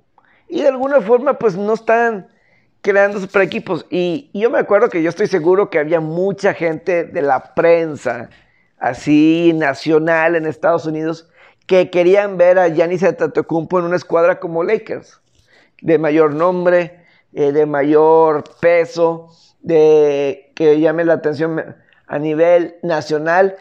Y 0.49 0.63
de 0.63 0.69
alguna 0.69 1.01
forma, 1.01 1.41
pues 1.41 1.57
no 1.57 1.75
están 1.75 2.29
creando 2.83 3.19
super 3.19 3.43
equipos. 3.43 3.85
Y, 3.91 4.31
yo 4.33 4.49
me 4.49 4.61
acuerdo 4.61 4.89
que 4.89 5.03
yo 5.03 5.09
estoy 5.09 5.27
seguro 5.27 5.71
que 5.71 5.81
había 5.81 5.99
mucha 5.99 6.55
gente 6.55 7.03
de 7.03 7.21
la 7.21 7.53
prensa, 7.57 8.31
así 8.79 9.53
nacional 9.57 10.37
en 10.37 10.47
Estados 10.47 10.87
Unidos, 10.87 11.29
que 11.67 11.91
querían 11.91 12.37
ver 12.37 12.61
a 12.61 12.69
Giannis 12.69 13.03
Antetokounmpo 13.03 13.81
en 13.81 13.87
una 13.87 13.97
escuadra 13.97 14.39
como 14.39 14.63
Lakers, 14.63 15.21
de 15.83 15.99
mayor 15.99 16.33
nombre, 16.33 17.05
eh, 17.33 17.51
de 17.51 17.67
mayor 17.67 18.45
peso, 18.61 19.31
de 19.63 20.53
que 20.55 20.79
llame 20.79 21.05
la 21.05 21.15
atención 21.15 21.75
a 22.07 22.19
nivel 22.21 22.77
nacional 22.85 23.57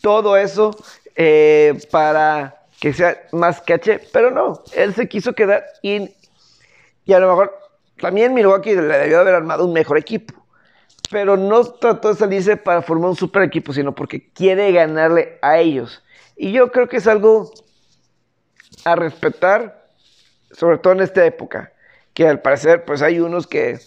todo 0.00 0.36
eso 0.36 0.76
eh, 1.16 1.78
para 1.90 2.58
que 2.80 2.92
sea 2.92 3.20
más 3.32 3.60
caché, 3.60 4.00
pero 4.12 4.30
no, 4.30 4.62
él 4.74 4.94
se 4.94 5.08
quiso 5.08 5.32
quedar 5.32 5.64
y, 5.82 6.14
a 7.12 7.18
lo 7.18 7.28
mejor 7.28 7.58
también 8.00 8.34
Milwaukee 8.34 8.74
le 8.74 8.98
debió 8.98 9.20
haber 9.20 9.34
armado 9.34 9.64
un 9.64 9.72
mejor 9.72 9.98
equipo, 9.98 10.34
pero 11.10 11.36
no 11.36 11.64
trató 11.64 12.10
de 12.10 12.14
salirse 12.14 12.56
para 12.56 12.82
formar 12.82 13.10
un 13.10 13.16
super 13.16 13.42
equipo, 13.42 13.72
sino 13.72 13.94
porque 13.94 14.30
quiere 14.32 14.70
ganarle 14.70 15.38
a 15.42 15.58
ellos. 15.58 16.04
Y 16.36 16.52
yo 16.52 16.70
creo 16.70 16.88
que 16.88 16.98
es 16.98 17.06
algo 17.08 17.50
a 18.84 18.94
respetar, 18.94 19.88
sobre 20.52 20.78
todo 20.78 20.92
en 20.92 21.00
esta 21.00 21.24
época, 21.24 21.72
que 22.14 22.28
al 22.28 22.40
parecer 22.40 22.84
pues 22.84 23.02
hay 23.02 23.18
unos 23.18 23.46
que, 23.48 23.80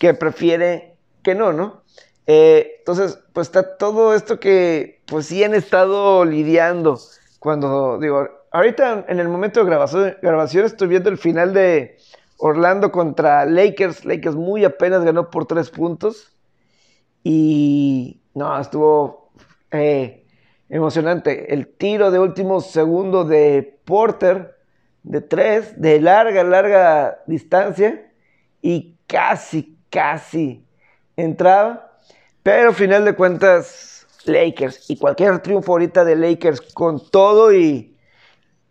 que 0.00 0.14
prefieren 0.14 0.94
que 1.22 1.36
no, 1.36 1.52
¿no? 1.52 1.82
Eh, 2.26 2.76
entonces, 2.78 3.18
pues 3.32 3.48
está 3.48 3.76
todo 3.76 4.14
esto 4.14 4.38
que, 4.38 5.02
pues 5.06 5.26
sí 5.26 5.42
han 5.42 5.54
estado 5.54 6.24
lidiando 6.24 6.98
cuando 7.42 7.98
digo, 7.98 8.28
ahorita 8.52 9.06
en 9.08 9.18
el 9.18 9.28
momento 9.28 9.58
de 9.60 9.66
grabación, 9.66 10.16
grabación 10.22 10.64
estoy 10.64 10.86
viendo 10.86 11.10
el 11.10 11.18
final 11.18 11.52
de 11.52 11.96
Orlando 12.38 12.92
contra 12.92 13.44
Lakers. 13.46 14.04
Lakers 14.04 14.36
muy 14.36 14.64
apenas 14.64 15.04
ganó 15.04 15.28
por 15.30 15.46
tres 15.46 15.70
puntos. 15.70 16.36
Y 17.24 18.20
no, 18.34 18.60
estuvo 18.60 19.32
eh, 19.72 20.24
emocionante. 20.68 21.52
El 21.52 21.66
tiro 21.66 22.12
de 22.12 22.20
último 22.20 22.60
segundo 22.60 23.24
de 23.24 23.80
Porter, 23.84 24.56
de 25.02 25.20
tres, 25.20 25.80
de 25.80 26.00
larga, 26.00 26.44
larga 26.44 27.22
distancia. 27.26 28.08
Y 28.60 28.98
casi, 29.08 29.78
casi 29.90 30.64
entraba. 31.16 31.91
Pero 32.42 32.70
al 32.70 32.74
final 32.74 33.04
de 33.04 33.14
cuentas, 33.14 33.92
Lakers. 34.24 34.90
Y 34.90 34.96
cualquier 34.98 35.40
triunfo 35.40 35.72
ahorita 35.72 36.04
de 36.04 36.16
Lakers 36.16 36.60
con 36.74 37.08
todo 37.10 37.52
y, 37.52 37.96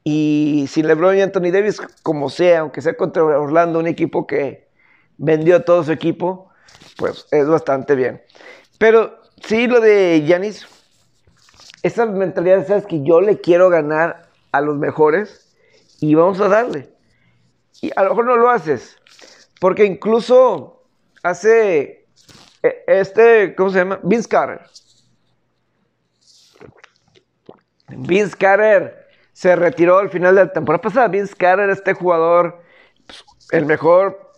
y 0.04 0.66
sin 0.70 0.88
LeBron 0.88 1.18
y 1.18 1.22
Anthony 1.22 1.52
Davis, 1.52 1.82
como 2.04 2.30
sea, 2.30 2.60
aunque 2.60 2.82
sea 2.82 2.96
contra 2.96 3.24
Orlando, 3.24 3.80
un 3.80 3.88
equipo 3.88 4.28
que 4.28 4.70
vendió 5.18 5.64
todo 5.64 5.84
su 5.84 5.92
equipo, 5.92 6.50
pues 6.98 7.28
es 7.32 7.48
bastante 7.48 7.96
bien. 7.96 8.22
Pero 8.78 9.20
sí, 9.46 9.68
lo 9.68 9.80
de 9.80 10.24
Yanis, 10.26 10.68
esa 11.84 12.06
mentalidad, 12.06 12.66
sabes 12.68 12.86
que 12.86 13.04
yo 13.04 13.22
le 13.22 13.40
quiero 13.40 13.70
ganar 13.70 14.30
a 14.52 14.62
los 14.62 14.78
mejores 14.78 15.56
y 16.00 16.16
vamos 16.16 16.40
a 16.42 16.48
darle. 16.48 16.90
Y 17.82 17.92
a 17.96 18.04
lo 18.04 18.10
mejor 18.10 18.26
no 18.26 18.38
lo 18.38 18.50
haces, 18.50 18.98
porque 19.60 19.86
incluso 19.86 20.84
hace 21.24 22.01
este, 22.62 23.56
¿cómo 23.56 23.70
se 23.70 23.80
llama? 23.80 24.00
Vince 24.04 24.28
Carter. 24.28 24.62
Vince 27.90 28.38
Carter 28.38 29.08
se 29.34 29.56
retiró 29.56 29.98
al 29.98 30.10
final 30.10 30.36
de 30.36 30.46
la 30.46 30.54
temporada 30.54 30.82
pasada. 30.82 31.08
Vince 31.08 31.36
Carter, 31.36 31.70
este 31.70 31.94
jugador, 31.94 32.62
pues, 33.06 33.24
el 33.52 33.66
mejor 33.66 34.32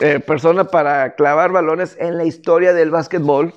eh, 0.00 0.20
persona 0.20 0.64
para 0.64 1.14
clavar 1.16 1.50
balones 1.50 1.96
en 1.98 2.16
la 2.16 2.24
historia 2.24 2.72
del 2.72 2.90
básquetbol. 2.90 3.54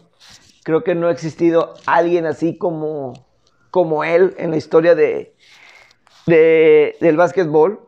Creo 0.63 0.83
que 0.83 0.95
no 0.95 1.07
ha 1.07 1.11
existido 1.11 1.75
alguien 1.85 2.25
así 2.25 2.57
como, 2.57 3.13
como 3.69 4.03
él 4.03 4.35
en 4.37 4.51
la 4.51 4.57
historia 4.57 4.95
de, 4.95 5.35
del 6.25 7.17
básquetbol. 7.17 7.87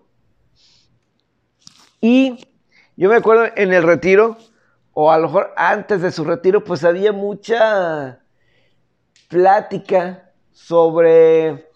Y 2.01 2.47
yo 2.95 3.09
me 3.09 3.15
acuerdo 3.15 3.45
en 3.55 3.73
el 3.73 3.83
retiro, 3.83 4.37
o 4.93 5.11
a 5.11 5.17
lo 5.17 5.27
mejor 5.27 5.53
antes 5.55 6.01
de 6.01 6.11
su 6.11 6.23
retiro, 6.23 6.63
pues 6.63 6.83
había 6.83 7.11
mucha 7.11 8.19
plática 9.27 10.31
sobre 10.51 11.67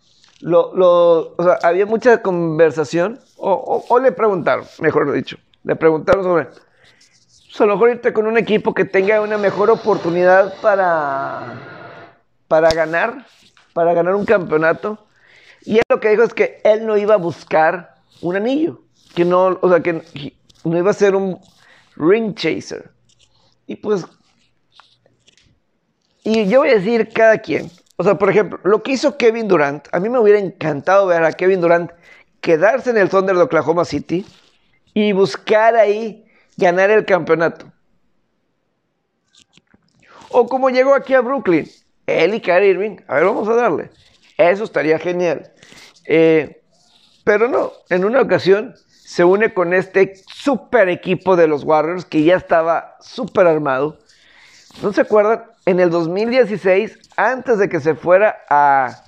lo, 0.41 1.35
o 1.35 1.43
sea, 1.43 1.57
había 1.63 1.85
mucha 1.85 2.21
conversación, 2.21 3.19
o, 3.37 3.99
le 3.99 4.11
preguntaron, 4.11 4.65
mejor 4.79 5.11
dicho, 5.11 5.37
le 5.63 5.75
preguntaron 5.75 6.23
sobre, 6.23 6.45
pues 6.45 7.61
a 7.61 7.65
lo 7.65 7.73
mejor 7.73 7.89
irte 7.89 8.13
con 8.13 8.27
un 8.27 8.37
equipo 8.37 8.73
que 8.73 8.85
tenga 8.85 9.21
una 9.21 9.37
mejor 9.37 9.71
oportunidad 9.71 10.53
para, 10.61 11.55
para 12.47 12.69
ganar, 12.69 13.25
para 13.73 13.93
ganar 13.93 14.15
un 14.15 14.25
campeonato. 14.25 14.99
Y 15.63 15.77
él 15.77 15.83
lo 15.89 15.99
que 15.99 16.09
dijo 16.09 16.23
es 16.23 16.33
que 16.33 16.61
él 16.63 16.85
no 16.85 16.97
iba 16.97 17.15
a 17.15 17.17
buscar 17.17 17.95
un 18.21 18.35
anillo, 18.35 18.81
que 19.15 19.25
no, 19.25 19.57
o 19.59 19.69
sea, 19.69 19.81
que 19.81 20.03
no 20.63 20.77
iba 20.77 20.91
a 20.91 20.93
ser 20.93 21.15
un 21.15 21.39
ring 21.95 22.35
chaser. 22.35 22.91
Y 23.67 23.75
pues, 23.75 24.05
y 26.23 26.47
yo 26.47 26.59
voy 26.59 26.69
a 26.69 26.75
decir 26.75 27.09
cada 27.13 27.37
quien, 27.37 27.69
o 27.97 28.03
sea, 28.03 28.17
por 28.17 28.29
ejemplo, 28.29 28.59
lo 28.63 28.81
que 28.81 28.93
hizo 28.93 29.17
Kevin 29.17 29.47
Durant, 29.47 29.87
a 29.91 29.99
mí 29.99 30.09
me 30.09 30.19
hubiera 30.19 30.39
encantado 30.39 31.07
ver 31.07 31.23
a 31.23 31.33
Kevin 31.33 31.61
Durant 31.61 31.91
quedarse 32.41 32.89
en 32.89 32.97
el 32.97 33.09
Thunder 33.09 33.35
de 33.35 33.43
Oklahoma 33.43 33.85
City 33.85 34.25
y 34.93 35.11
buscar 35.11 35.75
ahí 35.75 36.25
ganar 36.55 36.89
el 36.89 37.05
campeonato. 37.05 37.71
O 40.29 40.47
como 40.47 40.69
llegó 40.69 40.93
aquí 40.93 41.13
a 41.13 41.21
Brooklyn, 41.21 41.69
él 42.05 42.33
y 42.33 42.41
Kyrie 42.41 42.69
Irving, 42.69 42.97
a 43.07 43.15
ver, 43.15 43.25
vamos 43.25 43.47
a 43.47 43.53
darle. 43.55 43.89
Eso 44.37 44.63
estaría 44.63 44.99
genial. 44.99 45.51
Eh, 46.05 46.61
pero 47.23 47.47
no, 47.47 47.73
en 47.89 48.05
una 48.05 48.21
ocasión 48.21 48.75
se 49.07 49.23
une 49.23 49.53
con 49.53 49.73
este 49.73 50.15
super 50.27 50.89
equipo 50.89 51.37
de 51.37 51.47
los 51.47 51.63
Warriors 51.63 52.03
que 52.03 52.25
ya 52.25 52.35
estaba 52.35 52.97
súper 52.99 53.47
armado. 53.47 53.97
¿No 54.81 54.91
se 54.91 54.99
acuerdan? 54.99 55.45
En 55.65 55.79
el 55.79 55.89
2016, 55.89 57.11
antes 57.15 57.57
de 57.57 57.69
que 57.69 57.79
se 57.79 57.95
fuera 57.95 58.43
a, 58.49 59.01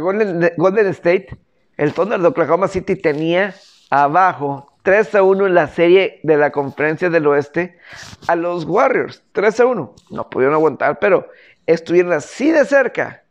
Golden, 0.00 0.42
State, 0.90 1.28
el 1.76 1.94
Thunder 1.94 2.18
de 2.18 2.26
Oklahoma 2.26 2.66
City 2.66 2.96
tenía 2.96 3.54
abajo 3.90 4.72
3 4.82 5.14
a 5.14 5.22
1 5.22 5.46
en 5.46 5.54
la 5.54 5.68
serie 5.68 6.18
de 6.24 6.36
la 6.36 6.50
conferencia 6.50 7.08
del 7.08 7.28
oeste 7.28 7.78
a 8.26 8.34
los 8.34 8.64
Warriors. 8.64 9.22
3 9.30 9.60
a 9.60 9.66
1. 9.66 9.94
No 10.10 10.30
pudieron 10.30 10.56
aguantar, 10.56 10.98
pero 10.98 11.28
estuvieron 11.64 12.12
así 12.12 12.50
de 12.50 12.64
cerca 12.64 13.22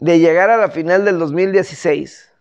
de 0.00 0.20
llegar 0.20 0.48
a 0.48 0.56
la 0.56 0.70
final 0.70 1.04
del 1.04 1.18
2016. 1.18 2.31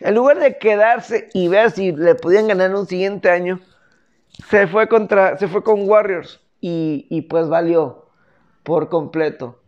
En 0.00 0.14
lugar 0.14 0.38
de 0.38 0.58
quedarse 0.58 1.28
y 1.34 1.48
ver 1.48 1.70
si 1.70 1.92
le 1.92 2.14
podían 2.14 2.48
ganar 2.48 2.74
un 2.74 2.86
siguiente 2.86 3.30
año, 3.30 3.60
se 4.48 4.66
fue 4.66 4.88
contra, 4.88 5.38
se 5.38 5.48
fue 5.48 5.62
con 5.62 5.88
Warriors 5.88 6.40
y, 6.60 7.22
pues 7.22 7.48
valió 7.48 8.06
por 8.62 8.88
completo. 8.88 9.60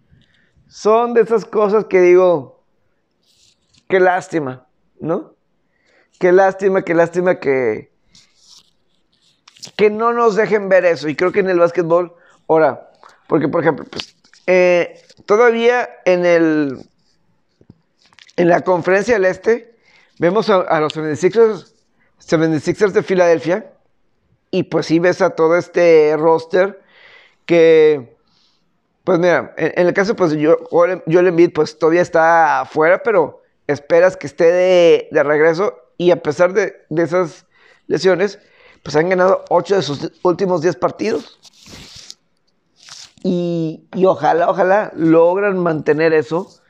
Son 0.68 1.14
de 1.14 1.22
esas 1.22 1.44
cosas 1.44 1.84
que 1.84 2.00
digo, 2.00 2.64
qué 3.88 4.00
lástima, 4.00 4.66
¿no? 5.00 5.34
Qué 6.18 6.32
lástima, 6.32 6.82
qué 6.82 6.94
lástima 6.94 7.38
que, 7.40 7.92
que 9.76 9.90
no 9.90 10.12
nos 10.12 10.36
dejen 10.36 10.68
ver 10.68 10.84
eso. 10.84 11.08
Y 11.08 11.16
creo 11.16 11.32
que 11.32 11.40
en 11.40 11.50
el 11.50 11.58
básquetbol, 11.58 12.14
ahora, 12.48 12.90
porque 13.28 13.48
por 13.48 13.60
ejemplo, 13.60 13.84
pues, 13.90 14.16
eh, 14.46 15.02
todavía 15.26 15.88
en 16.04 16.24
el 16.24 16.88
en 18.36 18.48
la 18.48 18.62
conferencia 18.62 19.14
del 19.14 19.26
este, 19.26 19.71
vemos 20.22 20.48
a, 20.50 20.78
los 20.78 20.94
76ers, 20.96 21.74
76ers 22.24 22.92
de 22.92 23.02
Filadelfia, 23.02 23.72
y 24.52 24.62
pues 24.62 24.86
sí 24.86 25.00
ves 25.00 25.20
a 25.20 25.30
todo 25.30 25.56
este 25.56 26.16
roster 26.16 26.80
que, 27.44 28.16
pues 29.02 29.18
mira, 29.18 29.52
en, 29.56 29.84
el 29.84 29.92
caso, 29.92 30.14
pues 30.14 30.30
yo, 30.34 30.58
yo 31.06 31.22
le 31.22 31.48
pues 31.48 31.76
todavía 31.76 32.02
está 32.02 32.60
afuera, 32.60 33.02
pero 33.02 33.42
esperas 33.66 34.16
que 34.16 34.28
esté 34.28 34.52
de, 35.10 35.22
regreso 35.24 35.76
y 35.98 36.12
a 36.12 36.22
pesar 36.22 36.52
de, 36.52 36.86
esas 36.96 37.44
lesiones, 37.88 38.38
pues 38.84 38.94
han 38.94 39.08
ganado 39.08 39.44
8 39.48 39.74
de 39.74 39.82
sus 39.82 40.12
últimos 40.22 40.62
10 40.62 40.76
partidos. 40.76 41.40
Y, 43.24 43.88
y, 43.92 44.04
ojalá, 44.04 44.48
ojalá 44.48 44.92
logran 44.94 45.58
mantener 45.58 46.12
eso. 46.12 46.61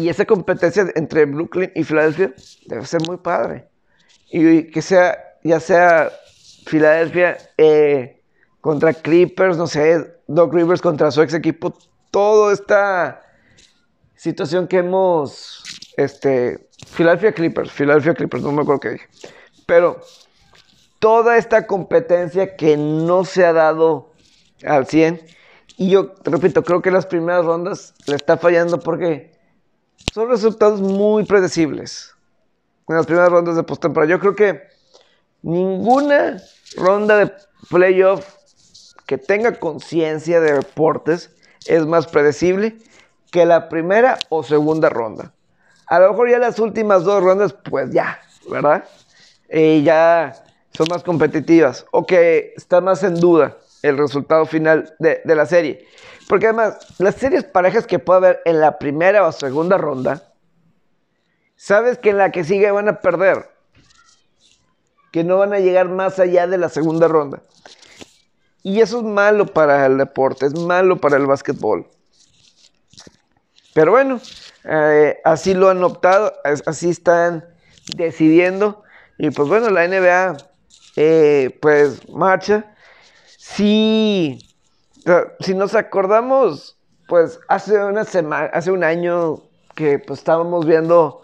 Y 0.00 0.08
esa 0.08 0.24
competencia 0.24 0.86
entre 0.94 1.26
Brooklyn 1.26 1.70
y 1.74 1.84
Filadelfia 1.84 2.32
debe 2.66 2.86
ser 2.86 3.02
muy 3.06 3.18
padre. 3.18 3.68
Y 4.30 4.70
que 4.70 4.80
sea, 4.80 5.18
ya 5.44 5.60
sea 5.60 6.10
Filadelfia, 6.64 7.36
eh, 7.58 8.20
contra 8.60 8.94
Clippers, 8.94 9.58
no 9.58 9.66
sé, 9.66 10.06
Doc 10.26 10.54
Rivers 10.54 10.80
contra 10.80 11.10
su 11.10 11.20
ex 11.20 11.34
equipo, 11.34 11.76
toda 12.10 12.52
esta 12.52 13.22
situación 14.16 14.66
que 14.68 14.78
hemos, 14.78 15.62
este, 15.96 16.68
Philadelphia 16.96 17.32
Clippers, 17.32 17.70
Philadelphia 17.72 18.14
Clippers, 18.14 18.42
no 18.42 18.52
me 18.52 18.62
acuerdo 18.62 18.80
qué 18.80 18.90
dije, 18.90 19.08
pero 19.66 20.00
toda 20.98 21.36
esta 21.36 21.66
competencia 21.66 22.56
que 22.56 22.76
no 22.76 23.24
se 23.24 23.44
ha 23.44 23.52
dado 23.52 24.12
al 24.64 24.86
100, 24.86 25.20
y 25.76 25.90
yo 25.90 26.14
repito, 26.24 26.62
creo 26.62 26.82
que 26.82 26.90
las 26.90 27.06
primeras 27.06 27.44
rondas 27.44 27.94
le 28.06 28.16
está 28.16 28.36
fallando 28.36 28.78
porque 28.80 29.30
son 30.12 30.28
resultados 30.28 30.80
muy 30.80 31.24
predecibles 31.24 32.14
en 32.88 32.96
las 32.96 33.06
primeras 33.06 33.30
rondas 33.30 33.56
de 33.56 33.62
postemporada. 33.62 34.10
Yo 34.10 34.18
creo 34.18 34.34
que 34.34 34.62
ninguna 35.42 36.42
ronda 36.76 37.18
de 37.18 37.32
playoff 37.68 38.26
que 39.06 39.18
tenga 39.18 39.58
conciencia 39.58 40.40
de 40.40 40.54
deportes 40.54 41.30
es 41.66 41.86
más 41.86 42.06
predecible 42.06 42.78
que 43.30 43.46
la 43.46 43.68
primera 43.68 44.18
o 44.28 44.42
segunda 44.42 44.88
ronda. 44.88 45.32
A 45.86 45.98
lo 45.98 46.10
mejor 46.10 46.30
ya 46.30 46.38
las 46.38 46.58
últimas 46.58 47.04
dos 47.04 47.22
rondas, 47.22 47.52
pues 47.52 47.92
ya, 47.92 48.20
¿verdad? 48.48 48.84
Y 49.52 49.82
ya 49.82 50.32
son 50.72 50.86
más 50.90 51.02
competitivas 51.02 51.86
o 51.90 52.06
que 52.06 52.54
está 52.56 52.80
más 52.80 53.02
en 53.02 53.14
duda 53.16 53.56
el 53.82 53.98
resultado 53.98 54.46
final 54.46 54.94
de, 54.98 55.20
de 55.24 55.34
la 55.34 55.46
serie. 55.46 55.86
Porque 56.28 56.46
además, 56.46 56.78
las 56.98 57.16
series 57.16 57.44
parejas 57.44 57.86
que 57.86 57.98
puede 57.98 58.18
haber 58.18 58.40
en 58.44 58.60
la 58.60 58.78
primera 58.78 59.26
o 59.26 59.32
segunda 59.32 59.76
ronda, 59.78 60.32
sabes 61.56 61.98
que 61.98 62.10
en 62.10 62.18
la 62.18 62.30
que 62.30 62.44
sigue 62.44 62.70
van 62.70 62.88
a 62.88 63.00
perder. 63.00 63.50
Que 65.12 65.24
no 65.24 65.38
van 65.38 65.52
a 65.52 65.58
llegar 65.58 65.88
más 65.88 66.18
allá 66.18 66.46
de 66.46 66.56
la 66.56 66.68
segunda 66.68 67.08
ronda. 67.08 67.42
Y 68.62 68.80
eso 68.80 68.98
es 68.98 69.04
malo 69.04 69.46
para 69.46 69.86
el 69.86 69.98
deporte, 69.98 70.46
es 70.46 70.54
malo 70.54 71.00
para 71.00 71.16
el 71.16 71.26
básquetbol. 71.26 71.88
Pero 73.74 73.92
bueno, 73.92 74.20
eh, 74.64 75.18
así 75.24 75.54
lo 75.54 75.70
han 75.70 75.82
optado, 75.82 76.32
así 76.44 76.90
están 76.90 77.44
decidiendo. 77.96 78.82
Y 79.18 79.30
pues 79.30 79.48
bueno, 79.48 79.70
la 79.70 79.86
NBA 79.86 80.36
eh, 80.96 81.58
pues 81.60 82.08
marcha. 82.08 82.74
Si, 83.54 84.38
si 85.40 85.54
nos 85.54 85.74
acordamos, 85.74 86.76
pues 87.08 87.40
hace 87.48 87.82
una 87.82 88.04
semana, 88.04 88.46
hace 88.52 88.70
un 88.70 88.84
año 88.84 89.42
que 89.74 89.98
pues 89.98 90.20
estábamos 90.20 90.66
viendo 90.66 91.22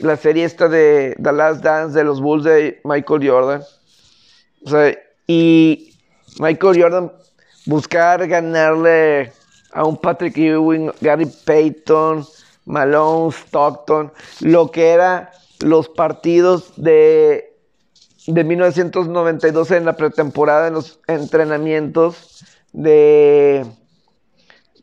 la 0.00 0.16
serie 0.16 0.44
esta 0.44 0.68
de 0.68 1.14
The 1.22 1.32
Last 1.32 1.62
Dance 1.62 1.98
de 1.98 2.04
los 2.04 2.20
Bulls 2.20 2.44
de 2.44 2.80
Michael 2.84 3.28
Jordan. 3.28 3.62
O 4.64 4.70
sea, 4.70 4.96
y 5.26 5.94
Michael 6.38 6.80
Jordan 6.80 7.12
buscar 7.66 8.26
ganarle 8.26 9.32
a 9.72 9.84
un 9.84 9.96
Patrick 9.96 10.36
Ewing, 10.38 10.90
Gary 11.00 11.26
Payton, 11.44 12.26
Malone, 12.64 13.30
Stockton, 13.32 14.10
lo 14.40 14.70
que 14.70 14.88
era 14.88 15.30
los 15.60 15.88
partidos 15.90 16.72
de, 16.76 17.47
de 18.32 18.44
1992 18.44 19.70
en 19.70 19.84
la 19.86 19.96
pretemporada, 19.96 20.68
en 20.68 20.74
los 20.74 21.00
entrenamientos 21.06 22.44
de, 22.72 23.64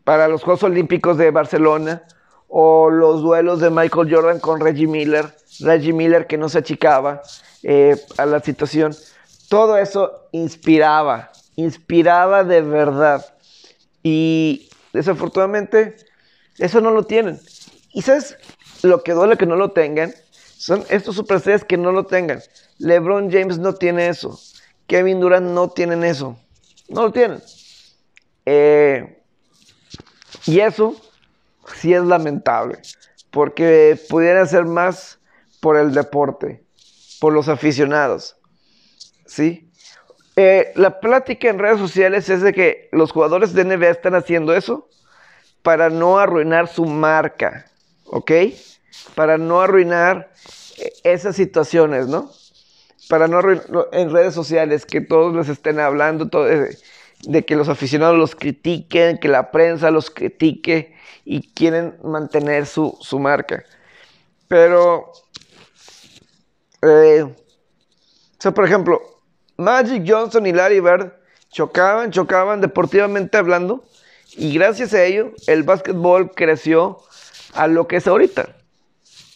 para 0.03 0.27
los 0.27 0.43
Juegos 0.43 0.63
Olímpicos 0.63 1.17
de 1.17 1.29
Barcelona, 1.31 2.03
o 2.47 2.89
los 2.89 3.21
duelos 3.21 3.60
de 3.60 3.69
Michael 3.69 4.13
Jordan 4.13 4.39
con 4.39 4.60
Reggie 4.60 4.88
Miller, 4.88 5.36
Reggie 5.60 5.93
Miller 5.93 6.25
que 6.25 6.38
no 6.38 6.49
se 6.49 6.60
achicaba 6.60 7.21
eh, 7.63 7.97
a 8.17 8.25
la 8.25 8.39
situación. 8.39 8.95
Todo 9.49 9.77
eso 9.77 10.27
inspiraba, 10.31 11.31
inspiraba 11.55 12.43
de 12.43 12.62
verdad. 12.62 13.25
Y 14.01 14.69
desafortunadamente 14.93 15.97
eso 16.58 16.81
no 16.81 16.91
lo 16.91 17.03
tienen. 17.03 17.39
Y 17.93 18.01
sabes 18.01 18.38
lo 18.84 19.03
que 19.03 19.13
duele 19.13 19.38
que 19.38 19.45
no 19.45 19.55
lo 19.55 19.71
tengan 19.71 20.13
son 20.57 20.83
estos 20.89 21.15
superestrellas 21.15 21.63
que 21.63 21.77
no 21.77 21.91
lo 21.91 22.05
tengan. 22.05 22.41
LeBron 22.79 23.31
James 23.31 23.57
no 23.59 23.73
tiene 23.73 24.07
eso. 24.07 24.39
Kevin 24.87 25.19
Durant 25.19 25.47
no 25.47 25.69
tienen 25.69 26.03
eso. 26.03 26.37
No 26.87 27.03
lo 27.03 27.11
tienen. 27.11 27.41
Eh, 28.45 29.21
y 30.45 30.59
eso 30.59 30.95
sí 31.75 31.93
es 31.93 32.03
lamentable. 32.03 32.79
Porque 33.31 33.99
pudieran 34.09 34.43
hacer 34.43 34.65
más 34.65 35.19
por 35.59 35.77
el 35.77 35.93
deporte, 35.93 36.63
por 37.19 37.33
los 37.33 37.49
aficionados. 37.49 38.37
¿Sí? 39.25 39.69
Eh, 40.35 40.71
la 40.75 40.99
plática 40.99 41.49
en 41.49 41.59
redes 41.59 41.79
sociales 41.79 42.29
es 42.29 42.41
de 42.41 42.53
que 42.53 42.89
los 42.91 43.11
jugadores 43.11 43.53
de 43.53 43.63
NBA 43.63 43.89
están 43.89 44.15
haciendo 44.15 44.53
eso 44.53 44.89
para 45.61 45.89
no 45.89 46.19
arruinar 46.19 46.67
su 46.67 46.85
marca, 46.85 47.65
¿ok? 48.05 48.31
Para 49.15 49.38
no 49.38 49.62
arruinar 49.62 50.31
eh, 50.77 50.91
esas 51.03 51.36
situaciones, 51.36 52.08
¿no? 52.08 52.31
Para 53.10 53.27
no 53.27 53.38
arruinar 53.38 53.65
en 53.91 54.12
redes 54.12 54.34
sociales 54.34 54.86
que 54.86 55.01
todos 55.01 55.36
les 55.36 55.49
estén 55.49 55.79
hablando 55.79 56.27
todo 56.27 56.45
de, 56.45 56.77
de, 57.23 57.45
que 57.45 57.55
los 57.55 57.69
aficionados 57.69 58.17
los 58.17 58.36
critiquen, 58.36 59.19
que 59.19 59.27
la 59.27 59.51
prensa 59.51 59.91
los 59.91 60.10
critique 60.10 60.95
y 61.23 61.53
quieren 61.53 61.97
mantener 62.03 62.65
su, 62.65 62.97
su 63.01 63.19
marca. 63.19 63.63
Pero, 64.47 65.12
eh, 66.81 67.23
o 67.23 67.36
sea, 68.39 68.51
por 68.51 68.65
ejemplo, 68.65 69.01
Magic 69.58 70.03
Johnson 70.08 70.45
y 70.45 70.51
Larry 70.51 70.79
Bird 70.79 71.13
chocaban, 71.51 72.12
chocaban 72.12 72.62
deportivamente 72.62 73.38
hablando, 73.38 73.84
y 74.38 74.53
gracias 74.53 74.93
a 74.93 75.03
ello 75.03 75.31
el 75.47 75.63
básquetbol 75.63 76.31
creció 76.31 76.99
a 77.53 77.67
lo 77.67 77.88
que 77.88 77.97
es 77.97 78.08
ahorita. 78.08 78.55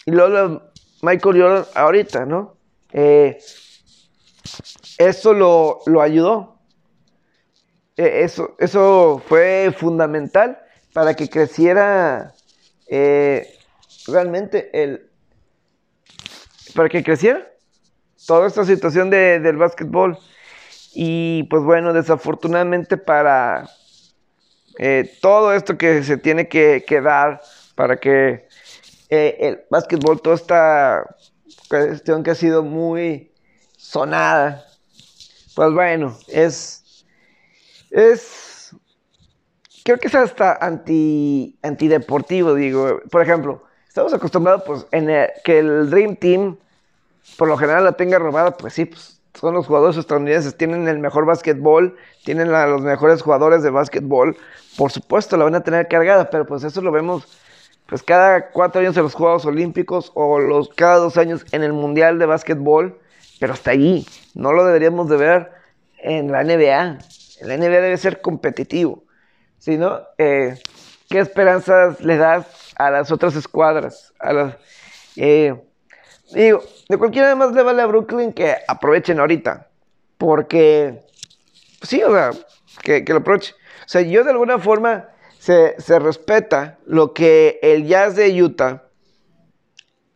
Y 0.10 0.12
luego 0.12 0.64
Michael 1.04 1.40
Jordan 1.40 1.66
ahorita, 1.76 2.26
¿no? 2.26 2.58
Eh, 2.92 3.38
eso 4.98 5.34
lo, 5.34 6.02
ayudó. 6.02 6.58
E, 7.96 8.24
eso, 8.24 8.56
eso 8.58 9.22
fue 9.28 9.72
fundamental 9.78 10.58
para 10.94 11.14
que 11.14 11.30
creciera 11.30 12.34
eh, 12.88 13.56
realmente 14.08 14.72
el... 14.74 15.12
Para 16.74 16.90
que 16.90 17.04
creciera 17.04 17.48
toda 18.26 18.48
esta 18.48 18.66
situación 18.66 19.12
del 19.12 19.58
básquetbol. 19.58 20.18
Y 20.96 21.44
pues 21.52 21.62
bueno, 21.62 21.94
desafortunadamente 21.94 22.98
para 22.98 23.70
eh, 24.80 25.20
todo 25.22 25.54
esto 25.54 25.78
que 25.78 26.02
se 26.02 26.18
tiene 26.18 26.48
que, 26.48 26.84
dar 27.04 27.42
para 27.76 27.98
que 27.98 28.49
eh, 29.10 29.38
el 29.40 29.62
básquetbol, 29.70 30.22
toda 30.22 30.36
esta 30.36 31.16
cuestión 31.70 32.24
que 32.24 32.32
ha 32.32 32.36
sido 32.36 32.64
muy 32.64 33.32
sonada, 33.78 34.66
pues 35.56 35.74
bueno, 35.74 36.18
es, 36.28 37.06
es, 37.92 38.76
creo 39.84 39.98
que 39.98 40.08
es 40.08 40.16
hasta 40.16 40.54
anti, 40.54 41.58
antideportivo, 41.64 42.54
digo, 42.54 43.02
por 43.12 43.22
ejemplo, 43.22 43.64
estamos 43.88 44.14
acostumbrados 44.14 44.64
pues 44.64 44.86
que 45.44 45.60
el 45.60 45.90
Dream 45.90 46.16
Team 46.16 46.58
por 47.38 47.48
lo 47.48 47.58
general 47.58 47.84
la 47.84 47.94
tenga 47.94 48.20
robada, 48.20 48.58
pues 48.58 48.74
sí, 48.74 48.86
pues 48.86 49.22
son 49.34 49.54
los 49.54 49.68
jugadores 49.68 49.98
estadounidenses, 49.98 50.58
tienen 50.58 50.88
el 50.88 51.00
mejor 51.00 51.26
básquetbol, 51.26 51.96
tienen 52.26 52.52
los 52.52 52.82
mejores 52.82 53.22
jugadores 53.22 53.64
de 53.64 53.70
básquetbol, 53.70 54.38
por 54.78 54.92
supuesto 54.92 55.38
la 55.38 55.46
van 55.46 55.56
a 55.56 55.64
tener 55.64 55.88
cargada, 55.88 56.30
pero 56.30 56.46
pues 56.46 56.64
eso 56.64 56.82
lo 56.82 56.92
vemos 56.92 57.28
pues 57.90 58.04
cada 58.04 58.52
cuatro 58.52 58.82
años 58.82 58.96
en 58.98 59.04
los 59.04 59.16
Juegos 59.16 59.46
Olímpicos 59.46 60.12
o 60.16 60.40
los 60.40 60.70
cada 60.70 60.98
dos 60.98 61.18
años 61.18 61.46
en 61.52 61.64
el 61.64 61.74
Mundial 61.74 62.20
de 62.20 62.26
Básquetbol, 62.26 63.00
pero 63.40 63.54
hasta 63.54 63.72
ahí, 63.72 64.06
no 64.36 64.54
lo 64.54 64.66
deberíamos 64.66 65.10
de 65.10 65.18
ver 65.18 65.52
en 65.98 66.32
la 66.32 66.44
NBA, 66.44 67.00
la 67.42 67.58
NBA 67.58 67.82
debe 67.82 67.98
ser 67.98 68.22
competitivo, 68.22 69.04
¿sí, 69.58 69.78
no? 69.78 70.00
Eh, 70.18 70.60
¿Qué 71.10 71.20
esperanzas 71.20 72.02
le 72.02 72.18
das 72.18 72.74
a 72.78 72.92
las 72.92 73.12
otras 73.12 73.36
escuadras? 73.36 74.14
A 74.20 74.34
las... 74.34 74.56
Eh, 75.16 75.56
Digo, 76.32 76.64
de 76.88 76.98
cualquier 76.98 77.24
manera 77.26 77.36
más 77.36 77.56
le 77.56 77.64
vale 77.64 77.82
a 77.82 77.88
Brooklyn 77.88 78.34
que 78.34 78.56
aprovechen 78.68 79.20
ahorita. 79.20 79.68
Porque, 80.18 81.02
sí, 81.82 82.04
o 82.04 82.12
sea, 82.12 82.32
que, 82.84 83.04
lo 83.08 83.18
aprovechen. 83.18 83.56
O 83.56 83.88
sea, 83.90 84.02
yo 84.02 84.24
de 84.24 84.32
alguna 84.32 84.60
forma 84.60 85.10
se, 85.40 86.00
respeta 86.00 86.78
lo 86.86 87.14
que 87.14 87.60
el 87.64 87.88
Jazz 87.88 88.16
de 88.16 88.44
Utah 88.44 88.84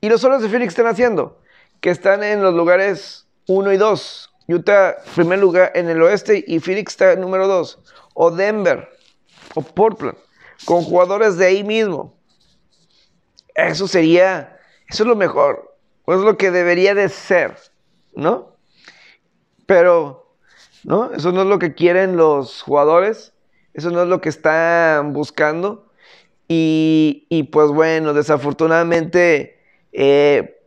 y 0.02 0.10
los 0.10 0.20
Solos 0.20 0.42
de 0.42 0.50
Phoenix 0.50 0.74
están 0.74 0.88
haciendo. 0.88 1.40
Que 1.80 1.90
están 1.90 2.24
en 2.24 2.42
los 2.42 2.54
lugares 2.54 3.28
1 3.48 3.72
y 3.72 3.78
2. 3.78 4.30
Utah, 4.50 4.98
primer 5.16 5.40
lugar 5.40 5.72
en 5.76 5.90
el 5.90 6.02
oeste 6.02 6.44
y 6.46 6.60
Phoenix 6.60 6.92
está 6.92 7.16
número 7.16 7.48
2. 7.48 7.80
O 8.14 8.32
Denver, 8.32 8.90
o 9.56 9.62
Portland, 9.62 10.18
con 10.66 10.84
jugadores 10.84 11.38
de 11.38 11.46
ahí 11.46 11.64
mismo. 11.64 12.18
Eso 13.56 13.88
sería, 13.88 14.60
eso 14.90 15.04
es 15.04 15.08
lo 15.08 15.16
mejor. 15.16 15.78
Pues 16.04 16.20
es 16.20 16.26
lo 16.26 16.38
que 16.38 16.52
debería 16.52 16.94
de 16.96 17.08
ser, 17.08 17.56
¿no? 18.14 18.58
Pero, 19.66 20.36
¿no? 20.84 21.14
Eso 21.14 21.32
no 21.32 21.44
es 21.44 21.48
lo 21.48 21.60
que 21.60 21.74
quieren 21.74 22.18
los 22.18 22.62
jugadores, 22.62 23.33
eso 23.74 23.92
no 23.92 24.04
es 24.04 24.08
lo 24.08 24.22
que 24.22 24.30
están 24.30 25.14
buscando. 25.14 25.90
Y, 26.48 27.50
pues 27.52 27.70
bueno, 27.70 28.14
desafortunadamente, 28.14 29.60
eh, 29.92 30.62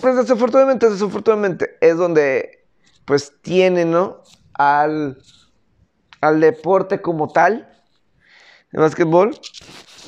pues 0.00 0.16
desafortunadamente, 0.16 0.88
desafortunadamente, 0.88 1.76
es 1.80 1.96
donde 1.96 2.64
pues 3.04 3.32
tienen, 3.42 3.90
¿no? 3.90 4.22
Al, 4.54 5.18
al 6.20 6.40
deporte 6.40 7.00
como 7.00 7.28
tal, 7.28 7.68
de 8.70 8.80
básquetbol, 8.80 9.36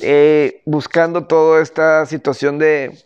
eh, 0.01 0.61
buscando 0.65 1.27
toda 1.27 1.61
esta 1.61 2.05
situación 2.05 2.59
de, 2.59 2.97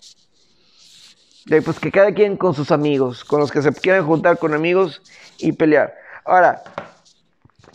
pues 1.64 1.80
que 1.80 1.92
cada 1.92 2.14
quien 2.14 2.38
con 2.38 2.54
sus 2.54 2.72
amigos, 2.72 3.24
con 3.24 3.40
los 3.40 3.52
que 3.52 3.62
se 3.62 3.74
quieran 3.74 4.06
juntar 4.06 4.38
con 4.38 4.54
amigos 4.54 5.02
y 5.40 5.54
pelear. 5.54 5.96
Ahora, 6.26 6.62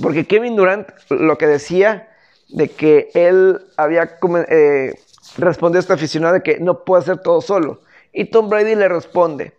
porque 0.00 0.26
Kevin 0.26 0.56
Durant 0.56 0.88
lo 1.10 1.36
que 1.38 1.46
decía 1.46 2.08
de 2.48 2.68
que 2.68 3.10
él 3.14 3.60
había 3.76 4.18
eh, 4.48 4.94
respondido 5.36 5.78
a 5.78 5.80
esta 5.80 5.94
aficionado 5.94 6.34
de 6.34 6.42
que 6.42 6.60
no 6.60 6.84
puede 6.84 7.02
hacer 7.02 7.18
todo 7.18 7.40
solo. 7.40 7.80
Y 8.12 8.26
Tom 8.26 8.48
Brady 8.48 8.74
le 8.74 8.88
responde. 8.88 9.54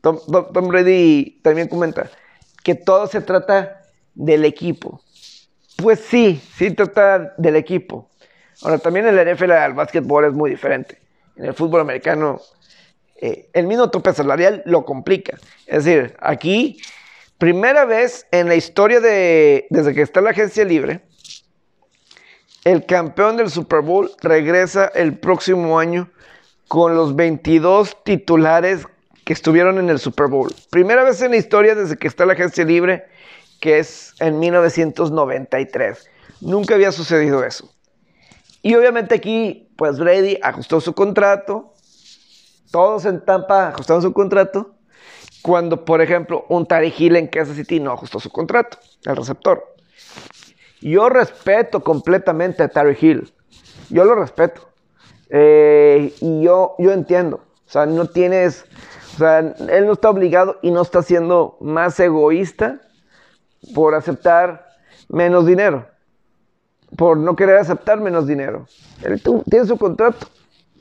Tom, 0.00 0.18
Tom 0.26 0.68
Brady 0.68 1.40
también 1.42 1.68
comenta 1.68 2.10
que 2.64 2.74
todo 2.74 3.06
se 3.06 3.20
trata 3.20 3.82
del 4.14 4.44
equipo. 4.44 5.02
Pues 5.76 6.00
sí, 6.00 6.42
sí 6.56 6.70
trata 6.70 7.34
del 7.36 7.56
equipo. 7.56 8.08
Ahora, 8.62 8.78
también 8.78 9.06
en 9.06 9.34
NFL 9.34 9.52
el 9.52 9.74
básquetbol 9.74 10.24
es 10.24 10.32
muy 10.32 10.50
diferente. 10.50 10.98
En 11.36 11.44
el 11.44 11.54
fútbol 11.54 11.82
americano 11.82 12.40
eh, 13.20 13.48
el 13.52 13.66
mismo 13.66 13.90
tope 13.90 14.12
salarial 14.12 14.62
lo 14.64 14.84
complica. 14.84 15.38
Es 15.66 15.84
decir, 15.84 16.16
aquí, 16.20 16.80
primera 17.38 17.84
vez 17.84 18.26
en 18.32 18.48
la 18.48 18.56
historia 18.56 19.00
de, 19.00 19.66
desde 19.70 19.94
que 19.94 20.02
está 20.02 20.20
la 20.20 20.30
agencia 20.30 20.64
libre, 20.64 21.02
el 22.64 22.84
campeón 22.84 23.36
del 23.36 23.50
Super 23.50 23.80
Bowl 23.80 24.10
regresa 24.20 24.86
el 24.86 25.18
próximo 25.18 25.78
año 25.78 26.10
con 26.66 26.94
los 26.94 27.16
22 27.16 28.04
titulares 28.04 28.86
que 29.24 29.32
estuvieron 29.32 29.78
en 29.78 29.88
el 29.88 29.98
Super 29.98 30.26
Bowl. 30.26 30.52
Primera 30.70 31.04
vez 31.04 31.22
en 31.22 31.30
la 31.30 31.36
historia 31.36 31.74
desde 31.74 31.96
que 31.96 32.08
está 32.08 32.26
la 32.26 32.34
agencia 32.34 32.64
libre, 32.64 33.06
que 33.60 33.78
es 33.78 34.14
en 34.20 34.38
1993. 34.38 36.10
Nunca 36.40 36.74
había 36.74 36.92
sucedido 36.92 37.44
eso. 37.44 37.72
Y 38.62 38.74
obviamente 38.74 39.14
aquí, 39.14 39.70
pues 39.76 39.98
Brady 39.98 40.38
ajustó 40.42 40.80
su 40.80 40.92
contrato. 40.92 41.72
Todos 42.70 43.04
en 43.04 43.24
Tampa 43.24 43.68
ajustaron 43.68 44.02
su 44.02 44.12
contrato. 44.12 44.77
Cuando, 45.42 45.84
por 45.84 46.00
ejemplo, 46.00 46.44
un 46.48 46.66
Tari 46.66 46.92
Hill 46.96 47.16
en 47.16 47.28
Kansas 47.28 47.56
City 47.56 47.80
no 47.80 47.92
ajustó 47.92 48.20
su 48.20 48.30
contrato, 48.30 48.78
el 49.04 49.16
receptor. 49.16 49.74
Yo 50.80 51.08
respeto 51.08 51.82
completamente 51.82 52.62
a 52.62 52.68
Tari 52.68 52.96
Hill. 53.00 53.32
Yo 53.90 54.04
lo 54.04 54.14
respeto. 54.14 54.68
Eh, 55.30 56.14
y 56.20 56.42
yo, 56.42 56.74
yo 56.78 56.92
entiendo. 56.92 57.36
O 57.66 57.70
sea, 57.70 57.86
no 57.86 58.06
tienes. 58.06 58.64
O 59.14 59.18
sea, 59.18 59.38
él 59.40 59.86
no 59.86 59.92
está 59.92 60.10
obligado 60.10 60.58
y 60.62 60.70
no 60.70 60.82
está 60.82 61.02
siendo 61.02 61.56
más 61.60 61.98
egoísta 61.98 62.80
por 63.74 63.94
aceptar 63.94 64.68
menos 65.08 65.46
dinero 65.46 65.86
por 66.96 67.16
no 67.18 67.36
querer 67.36 67.56
aceptar 67.56 68.00
menos 68.00 68.26
dinero. 68.26 68.66
Él 69.02 69.20
tiene 69.50 69.66
su 69.66 69.76
contrato 69.76 70.26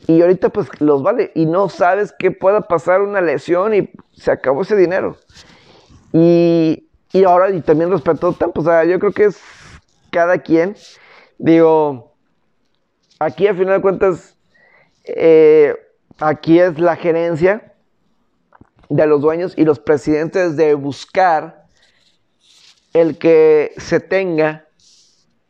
y 0.06 0.22
ahorita 0.22 0.50
pues 0.50 0.70
los 0.80 1.02
vale. 1.02 1.32
Y 1.36 1.46
no 1.46 1.70
sabes 1.70 2.14
que 2.18 2.32
pueda 2.32 2.62
pasar 2.62 3.02
una 3.02 3.22
lesión 3.22 3.74
y 3.74 3.90
se 4.14 4.32
acabó 4.32 4.62
ese 4.62 4.76
dinero. 4.76 5.18
Y, 6.14 6.88
y 7.12 7.24
ahora, 7.24 7.50
y 7.50 7.62
también 7.62 7.90
respecto 7.90 8.28
a 8.28 8.52
o 8.54 8.64
sea, 8.64 8.86
yo 8.86 9.00
creo 9.00 9.12
que 9.12 9.26
es 9.26 9.42
cada 10.12 10.38
quien, 10.38 10.76
digo, 11.38 12.16
aquí 13.20 13.48
a 13.48 13.54
final 13.54 13.76
de 13.76 13.82
cuentas, 13.82 14.38
eh, 15.06 15.76
aquí 16.20 16.60
es 16.60 16.80
la 16.80 16.96
gerencia 16.96 17.74
de 18.90 19.08
los 19.08 19.22
dueños 19.22 19.54
y 19.58 19.66
los 19.66 19.80
presidentes 19.80 20.56
de 20.56 20.74
buscar 20.74 21.66
el 22.94 23.18
que 23.18 23.74
se 23.78 24.00
tenga 24.00 24.68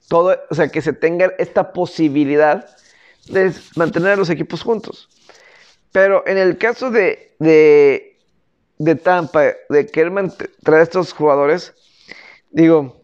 todo, 0.10 0.38
o 0.49 0.55
sea, 0.55 0.69
que 0.69 0.81
se 0.81 0.93
tenga 0.93 1.33
esta 1.38 1.73
posibilidad 1.73 2.77
de 3.30 3.54
mantener 3.76 4.12
a 4.13 4.16
los 4.16 4.30
equipos 4.30 4.62
juntos. 4.62 5.10
Pero 5.92 6.24
en 6.28 6.38
el 6.38 6.58
caso 6.58 6.92
de, 6.92 7.36
de, 7.40 8.20
de 8.78 8.96
Tampa, 8.96 9.54
de 9.70 9.88
querer 9.88 10.13
traer 10.63 10.82
a 10.82 10.84
estos 10.84 11.13
jugadores, 11.13 11.74
digo, 12.52 13.02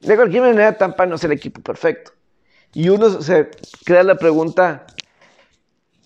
de 0.00 0.16
cualquier 0.16 0.42
manera 0.42 0.76
Tampa 0.76 1.06
no 1.06 1.16
es 1.16 1.24
el 1.24 1.32
equipo 1.32 1.60
perfecto. 1.60 2.12
Y 2.72 2.88
uno 2.88 3.22
se 3.22 3.50
crea 3.84 4.02
la 4.02 4.16
pregunta 4.16 4.86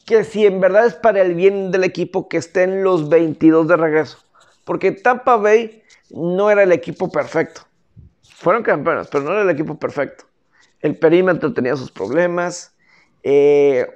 que 0.06 0.24
si 0.24 0.46
en 0.46 0.60
verdad 0.60 0.86
es 0.86 0.94
para 0.94 1.22
el 1.22 1.34
bien 1.34 1.70
del 1.70 1.84
equipo 1.84 2.28
que 2.28 2.36
estén 2.36 2.82
los 2.82 3.08
22 3.08 3.68
de 3.68 3.76
regreso. 3.76 4.18
Porque 4.64 4.92
Tampa 4.92 5.36
Bay 5.36 5.82
no 6.10 6.50
era 6.50 6.62
el 6.62 6.72
equipo 6.72 7.10
perfecto. 7.10 7.62
Fueron 8.22 8.62
campeones, 8.62 9.08
pero 9.10 9.24
no 9.24 9.32
era 9.32 9.42
el 9.42 9.50
equipo 9.50 9.78
perfecto. 9.78 10.24
El 10.80 10.96
perímetro 10.96 11.52
tenía 11.52 11.76
sus 11.76 11.90
problemas. 11.90 12.74
Eh, 13.22 13.86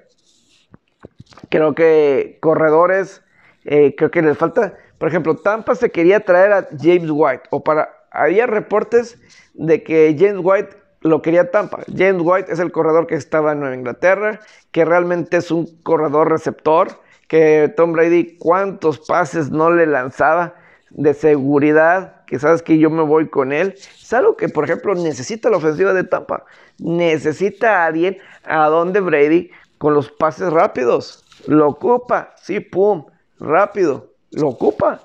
creo 1.48 1.74
que 1.74 2.38
corredores, 2.40 3.22
eh, 3.64 3.94
creo 3.96 4.10
que 4.10 4.22
les 4.22 4.37
falta. 4.37 4.76
Por 4.98 5.08
ejemplo, 5.08 5.37
Tampa 5.37 5.74
se 5.74 5.90
quería 5.90 6.20
traer 6.20 6.52
a 6.52 6.68
James 6.78 7.10
White. 7.10 7.44
O 7.50 7.62
para. 7.62 7.90
Había 8.10 8.46
reportes 8.46 9.18
de 9.54 9.82
que 9.82 10.16
James 10.18 10.40
White 10.42 10.76
lo 11.00 11.20
quería 11.20 11.50
Tampa. 11.50 11.80
James 11.94 12.22
White 12.24 12.52
es 12.52 12.60
el 12.60 12.72
corredor 12.72 13.06
que 13.06 13.14
estaba 13.14 13.52
en 13.52 13.60
Nueva 13.60 13.74
Inglaterra, 13.74 14.40
que 14.70 14.84
realmente 14.84 15.37
es 15.37 15.50
un 15.50 15.66
corredor 15.82 16.30
receptor, 16.30 16.88
que 17.28 17.72
Tom 17.76 17.92
Brady 17.92 18.37
cuántos 18.38 19.00
pases 19.00 19.50
no 19.50 19.70
le 19.70 19.87
lanzaba 19.87 20.54
de 20.94 21.12
seguridad, 21.12 22.24
que 22.24 22.38
sabes 22.38 22.62
que 22.62 22.78
yo 22.78 22.88
me 22.88 23.02
voy 23.02 23.28
con 23.28 23.52
él. 23.52 23.74
Es 23.76 24.12
algo 24.12 24.37
que, 24.37 24.48
por 24.48 24.64
ejemplo, 24.64 24.94
necesita 24.94 25.50
la 25.50 25.57
ofensiva 25.57 25.92
de 25.92 26.04
Tampa. 26.04 26.44
Necesita 26.78 27.83
a 27.83 27.87
alguien 27.87 28.18
a 28.44 28.68
donde 28.68 29.00
Brady 29.00 29.50
con 29.78 29.94
los 29.94 30.11
pases 30.11 30.52
rápidos. 30.52 31.24
Lo 31.46 31.68
ocupa, 31.68 32.35
sí, 32.40 32.61
pum, 32.61 33.07
rápido, 33.38 34.12
lo 34.30 34.48
ocupa. 34.48 35.00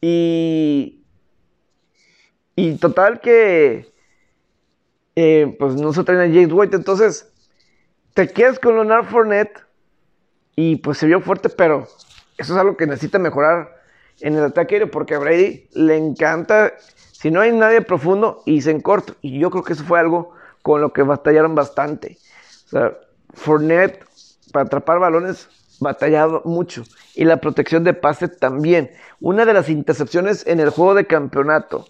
Y, 0.00 1.04
y 2.56 2.74
total 2.76 3.20
que, 3.20 3.92
eh, 5.14 5.56
pues 5.58 5.76
no 5.76 5.92
se 5.92 6.02
traen 6.02 6.20
a 6.20 6.34
James 6.34 6.52
White. 6.52 6.76
Entonces, 6.76 7.32
te 8.14 8.28
quedas 8.28 8.58
con 8.58 8.74
Leonard 8.74 9.06
Fournette 9.06 9.60
y 10.56 10.76
pues 10.76 10.98
se 10.98 11.06
vio 11.06 11.20
fuerte, 11.20 11.48
pero 11.48 11.86
eso 12.36 12.52
es 12.54 12.58
algo 12.58 12.76
que 12.76 12.86
necesita 12.86 13.20
mejorar 13.20 13.81
en 14.20 14.36
el 14.36 14.44
ataque 14.44 14.86
porque 14.86 15.14
a 15.14 15.18
Brady 15.18 15.68
le 15.72 15.96
encanta, 15.96 16.72
si 17.12 17.30
no 17.30 17.40
hay 17.40 17.52
nadie 17.52 17.82
profundo, 17.82 18.42
y 18.46 18.62
se 18.62 18.70
en 18.70 18.80
corto. 18.80 19.14
Y 19.20 19.38
yo 19.38 19.50
creo 19.50 19.64
que 19.64 19.72
eso 19.72 19.84
fue 19.84 19.98
algo 19.98 20.32
con 20.62 20.80
lo 20.80 20.92
que 20.92 21.02
batallaron 21.02 21.54
bastante. 21.54 22.18
O 22.66 22.68
sea, 22.68 22.98
Fournette, 23.34 24.04
para 24.52 24.66
atrapar 24.66 24.98
balones, 24.98 25.48
batallado 25.80 26.42
mucho. 26.44 26.84
Y 27.14 27.24
la 27.24 27.38
protección 27.38 27.84
de 27.84 27.94
pase 27.94 28.28
también. 28.28 28.90
Una 29.20 29.44
de 29.44 29.54
las 29.54 29.68
intercepciones 29.68 30.46
en 30.46 30.60
el 30.60 30.70
juego 30.70 30.94
de 30.94 31.06
campeonato 31.06 31.86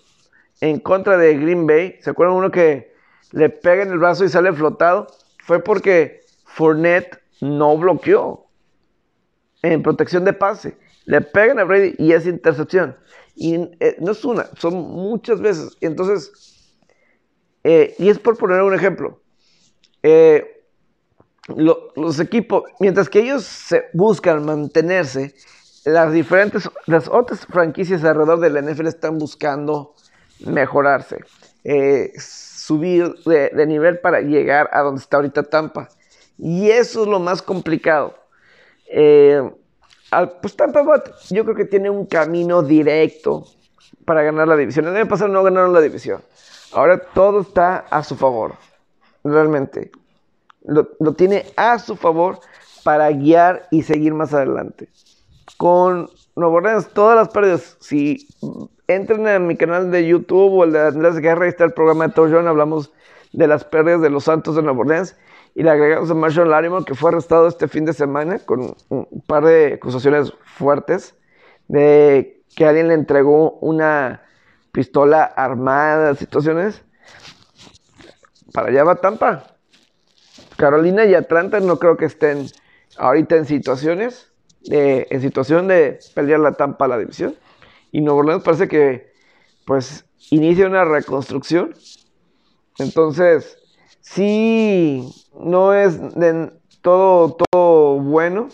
en 0.61 0.79
contra 0.81 1.17
de 1.17 1.37
Green 1.37 1.67
Bay, 1.67 1.99
¿se 2.01 2.11
acuerdan 2.11 2.37
uno 2.37 2.51
que 2.51 2.95
le 3.33 3.51
pega 3.51 3.83
en 3.83 3.91
el 3.91 3.99
brazo 3.99 4.25
y 4.25 4.29
sale 4.29 4.53
flotado? 4.53 5.09
Fue 5.45 5.63
porque 5.63 6.21
Fournette 6.45 7.21
no 7.41 7.77
bloqueó 7.77 8.47
en 9.63 9.83
protección 9.83 10.25
de 10.25 10.33
pase 10.33 10.77
le 11.05 11.21
pegan 11.21 11.59
a 11.59 11.65
Brady 11.65 11.95
y 11.99 12.13
es 12.13 12.27
intercepción. 12.27 12.97
Y 13.35 13.55
eh, 13.81 13.97
no 14.01 14.13
es 14.13 14.25
una, 14.25 14.47
son 14.59 14.75
muchas 14.75 15.41
veces. 15.41 15.77
Entonces, 15.81 16.33
eh, 17.65 17.95
y 17.99 18.09
es 18.09 18.19
por 18.19 18.37
poner 18.37 18.63
un 18.63 18.75
ejemplo. 18.75 19.21
Eh, 20.03 20.49
los 21.49 22.21
equipos, 22.21 22.65
mientras 22.79 23.09
que 23.09 23.21
ellos 23.21 23.43
se 23.45 23.87
buscan 23.93 24.45
mantenerse, 24.45 25.35
las 25.85 26.13
diferentes, 26.13 26.71
las 26.87 27.09
otras 27.09 27.45
franquicias 27.47 28.05
alrededor 28.05 28.39
de 28.39 28.51
la 28.51 28.63
NFL 28.63 28.87
están 28.87 29.19
buscando 29.19 29.95
mejorarse, 30.47 31.19
subir 32.17 33.13
de, 33.27 33.51
de, 33.51 33.67
nivel 33.67 33.99
para 33.99 34.21
llegar 34.21 34.71
a 34.73 34.83
donde 34.83 35.01
está 35.01 35.17
ahorita 35.17 35.43
Tampa. 35.43 35.89
Y 36.39 36.71
eso 36.71 37.03
es 37.03 37.09
lo 37.09 37.19
más 37.19 37.43
complicado. 37.43 38.15
Eh, 38.95 39.43
pues 40.41 40.57
Tampa 40.57 40.85
yo 41.31 41.45
creo 41.45 41.57
que 41.57 41.65
tiene 41.65 41.89
un 41.89 42.07
camino 42.07 42.63
directo 42.63 43.47
para 44.05 44.23
ganar 44.23 44.49
la 44.49 44.57
división. 44.57 44.87
El 44.87 44.97
año 44.97 45.09
pasado 45.09 45.29
no 45.29 45.43
ganaron 45.43 45.73
la 45.73 45.81
división. 45.81 46.21
Ahora 46.73 46.99
todo 46.99 47.41
está 47.41 47.79
a 47.91 48.03
su 48.03 48.17
favor, 48.17 48.55
realmente. 49.25 49.91
Lo, 50.65 50.87
tiene 51.15 51.47
a 51.57 51.79
su 51.79 51.97
favor 51.97 52.41
para 52.85 53.11
guiar 53.11 53.67
y 53.71 53.83
seguir 53.83 54.15
más 54.15 54.33
adelante. 54.35 54.89
Con 55.57 56.11
Nuevo 56.37 56.57
Orleans, 56.57 56.89
todas 56.89 57.17
las 57.17 57.29
pérdidas, 57.29 57.77
si 57.81 58.27
entren 58.87 59.27
a 59.29 59.39
mi 59.39 59.57
canal 59.57 59.91
de 59.91 60.07
YouTube 60.07 60.53
o 60.53 60.65
el 60.65 60.73
de 60.73 60.81
Andrés 60.81 61.19
Guerra, 61.19 61.45
ahí 61.45 61.51
está 61.51 61.65
el 61.65 61.73
programa 61.73 62.09
de 62.09 62.15
John, 62.15 62.49
hablamos 62.49 62.93
de 63.33 63.47
las 63.47 63.65
pérdidas 63.65 64.03
de 64.03 64.11
los 64.11 64.25
Santos 64.25 64.57
de 64.57 64.63
Nuevo 64.63 64.83
Orleans 64.83 65.17
y 65.55 65.63
le 65.63 65.71
agregamos 65.71 66.11
a 66.11 66.15
Marshall 66.15 66.51
Lattimore, 66.51 66.85
que 66.85 66.95
fue 66.95 67.11
arrestado 67.11 67.47
este 67.47 67.69
fin 67.69 67.85
de 67.85 67.93
semana 67.93 68.39
con 68.39 68.75
un 68.89 69.23
par 69.27 69.45
de 69.45 69.75
acusaciones 69.75 70.33
fuertes 70.45 71.15
de 71.69 72.43
que 72.57 72.65
alguien 72.67 72.89
le 72.89 72.95
entregó 72.95 73.59
una 73.61 74.23
pistola 74.73 75.25
armada, 75.25 76.15
situaciones. 76.15 76.83
Para 78.53 78.69
allá 78.69 78.85
va 78.85 78.97
Tampa. 78.97 79.57
Carolina 80.57 81.05
y 81.05 81.15
Atlanta 81.15 81.61
no 81.61 81.79
creo 81.79 81.97
que 81.97 82.07
estén 82.07 82.47
ahorita 82.97 83.37
en 83.37 83.47
situaciones, 83.47 84.33
de, 84.63 85.07
en 85.11 85.21
situación 85.21 85.69
de 85.69 85.99
pelear 86.15 86.41
la 86.41 86.53
Tampa 86.53 86.87
a 86.87 86.89
la 86.89 86.99
división. 86.99 87.37
Y 87.91 88.01
Nuevo 88.01 88.21
Orleans 88.21 88.43
parece 88.43 88.69
que 88.69 89.13
pues 89.67 90.07
inicia 90.31 90.67
una 90.67 90.85
reconstrucción. 90.85 91.75
Entonces, 92.79 93.59
sí, 94.01 95.09
no 95.39 95.75
es 95.75 95.99
todo, 96.81 97.37
todo 97.51 97.99
bueno. 97.99 98.49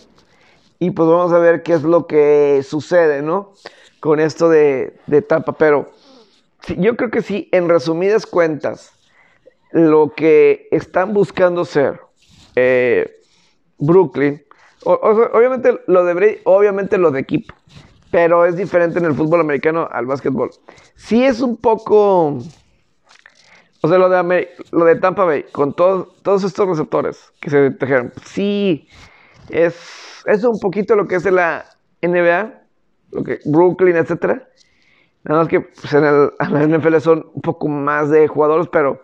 Y 0.79 0.91
pues 0.91 1.09
vamos 1.09 1.33
a 1.33 1.39
ver 1.39 1.63
qué 1.63 1.73
es 1.73 1.83
lo 1.83 2.07
que 2.07 2.63
sucede, 2.67 3.23
¿no? 3.23 3.53
Con 4.01 4.21
esto 4.21 4.49
de, 4.49 4.99
de 5.07 5.23
Tampa. 5.23 5.53
Pero 5.53 5.91
yo 6.77 6.97
creo 6.97 7.11
que 7.11 7.23
sí, 7.23 7.49
en 7.53 7.69
resumidas 7.69 8.27
cuentas, 8.27 8.93
lo 9.73 10.13
que 10.15 10.69
están 10.71 11.13
buscando 11.13 11.65
ser 11.65 12.01
eh, 12.57 13.11
Brooklyn, 13.79 14.43
obviamente 14.85 15.81
lo 15.87 16.05
de 16.05 16.41
obviamente 16.45 16.99
lo 16.99 17.11
de 17.11 17.21
equipo, 17.21 17.55
pero 18.11 18.47
es 18.47 18.57
diferente 18.57 18.99
en 18.99 19.05
el 19.05 19.15
fútbol 19.15 19.41
americano 19.41 19.89
al 19.91 20.07
básquetbol. 20.07 20.51
Sí 20.97 21.25
es 21.25 21.41
un 21.41 21.57
poco 21.57 22.39
O 23.81 23.89
sea, 23.89 23.99
lo 23.99 24.09
de, 24.09 24.49
lo 24.73 24.85
de 24.85 24.97
Tampa 24.97 25.25
Bay, 25.25 25.45
con 25.53 25.73
todos, 25.73 26.21
todos 26.23 26.43
estos 26.43 26.69
receptores 26.69 27.33
que 27.41 27.51
se 27.51 27.71
trajeron. 27.71 28.13
Sí, 28.25 28.89
es, 29.51 29.77
es 30.27 30.43
un 30.43 30.59
poquito 30.59 30.97
lo 30.97 31.07
que 31.07 31.15
es 31.15 31.25
la 31.25 31.65
NBA, 32.03 32.61
lo 33.13 33.23
que, 33.23 33.39
Brooklyn, 33.45 33.97
etcétera. 33.97 34.49
Nada 35.23 35.41
más 35.41 35.49
que 35.49 35.61
pues, 35.61 35.93
en, 35.93 36.05
el, 36.05 36.33
en 36.41 36.71
la 36.71 36.79
NFL 36.79 36.99
son 36.99 37.31
un 37.33 37.43
poco 37.43 37.69
más 37.69 38.11
de 38.11 38.27
jugadores, 38.27 38.67
pero 38.73 39.01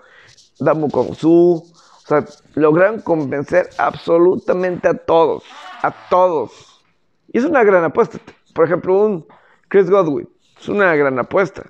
Damu 0.58 0.88
Su, 1.14 1.62
o 1.62 2.06
sea, 2.06 2.24
lograron 2.54 3.00
convencer 3.00 3.68
absolutamente 3.78 4.88
a 4.88 4.94
todos, 4.94 5.44
a 5.82 5.94
todos. 6.10 6.82
Y 7.32 7.38
es 7.38 7.44
una 7.44 7.62
gran 7.62 7.84
apuesta. 7.84 8.18
Por 8.54 8.64
ejemplo, 8.64 9.04
un 9.04 9.26
Chris 9.68 9.88
Godwin, 9.88 10.28
es 10.60 10.68
una 10.68 10.96
gran 10.96 11.16
apuesta. 11.18 11.64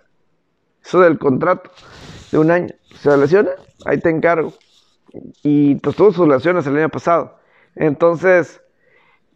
Eso 0.83 1.01
del 1.01 1.19
contrato 1.19 1.71
de 2.35 2.41
un 2.41 2.51
año. 2.51 2.75
¿Se 2.99 3.17
lesiona? 3.17 3.51
Ahí 3.87 3.99
te 3.99 4.11
encargo. 4.11 4.53
Y 5.45 5.77
pues 5.77 5.95
tuvo 5.95 6.13
sus 6.13 6.27
lesiones 6.27 6.67
el 6.67 6.77
año 6.77 6.89
pasado. 6.89 7.39
Entonces, 7.77 8.61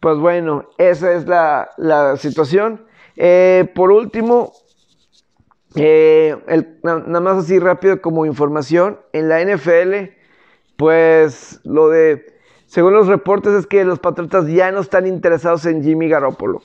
pues 0.01 0.17
bueno, 0.17 0.67
esa 0.77 1.13
es 1.13 1.25
la, 1.25 2.17
situación. 2.17 2.85
Eh, 3.15 3.71
por 3.73 3.91
último, 3.91 4.51
eh, 5.75 6.35
nada 6.83 7.21
más 7.21 7.45
así 7.45 7.57
rápido 7.57 8.01
como 8.01 8.25
información, 8.25 8.99
en 9.13 9.29
la 9.29 9.41
NFL, 9.45 10.11
pues 10.75 11.61
lo 11.63 11.87
de, 11.87 12.35
según 12.65 12.93
los 12.93 13.07
reportes 13.07 13.53
es 13.53 13.65
que 13.65 13.85
los 13.85 13.99
Patriotas 13.99 14.45
ya 14.47 14.73
no 14.73 14.81
están 14.81 15.07
interesados 15.07 15.65
en 15.65 15.83
Jimmy 15.83 16.09
Garoppolo, 16.09 16.63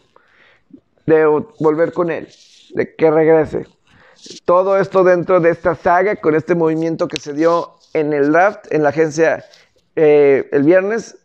de 1.07 1.27
volver 1.61 1.93
con 1.93 2.11
él, 2.11 2.29
de 2.75 2.93
que 2.97 3.11
regrese. 3.13 3.67
Todo 4.45 4.79
esto 4.79 5.05
dentro 5.05 5.41
de 5.41 5.51
esta 5.51 5.75
saga, 5.75 6.17
con 6.17 6.35
este 6.35 6.55
movimiento 6.55 7.09
que 7.09 7.19
se 7.19 7.33
dio 7.33 7.75
en 7.93 8.13
el 8.13 8.33
draft, 8.33 8.67
en 8.71 8.83
la 8.83 8.89
agencia 8.91 9.45
eh, 9.97 10.49
el 10.53 10.63
viernes. 10.63 11.17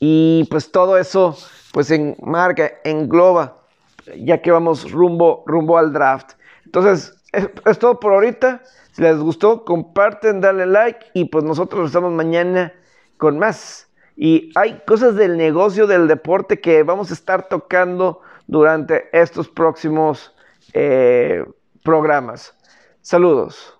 Y 0.00 0.44
pues 0.50 0.70
todo 0.70 0.98
eso, 0.98 1.36
pues 1.72 1.90
enmarca, 1.90 2.72
engloba, 2.84 3.62
ya 4.16 4.42
que 4.42 4.50
vamos 4.50 4.90
rumbo, 4.90 5.44
rumbo 5.46 5.78
al 5.78 5.92
draft. 5.92 6.32
Entonces, 6.64 7.14
es, 7.32 7.78
todo 7.78 8.00
por 8.00 8.12
ahorita. 8.12 8.62
Si 8.92 9.02
les 9.02 9.18
gustó, 9.18 9.64
comparten, 9.64 10.40
dale 10.40 10.66
like 10.66 11.06
y 11.14 11.24
pues 11.24 11.42
nosotros 11.42 11.80
nos 11.80 11.90
estamos 11.90 12.12
mañana 12.12 12.72
con 13.16 13.38
más. 13.38 13.88
Y 14.16 14.52
hay 14.54 14.82
cosas 14.86 15.16
del 15.16 15.36
negocio 15.36 15.86
del 15.86 16.06
deporte 16.06 16.60
que 16.60 16.84
vamos 16.84 17.10
a 17.10 17.14
estar 17.14 17.48
tocando 17.48 18.20
durante 18.46 19.08
estos 19.12 19.48
próximos 19.48 20.32
eh, 20.72 21.44
programas. 21.84 22.54
Saludos. 23.02 23.72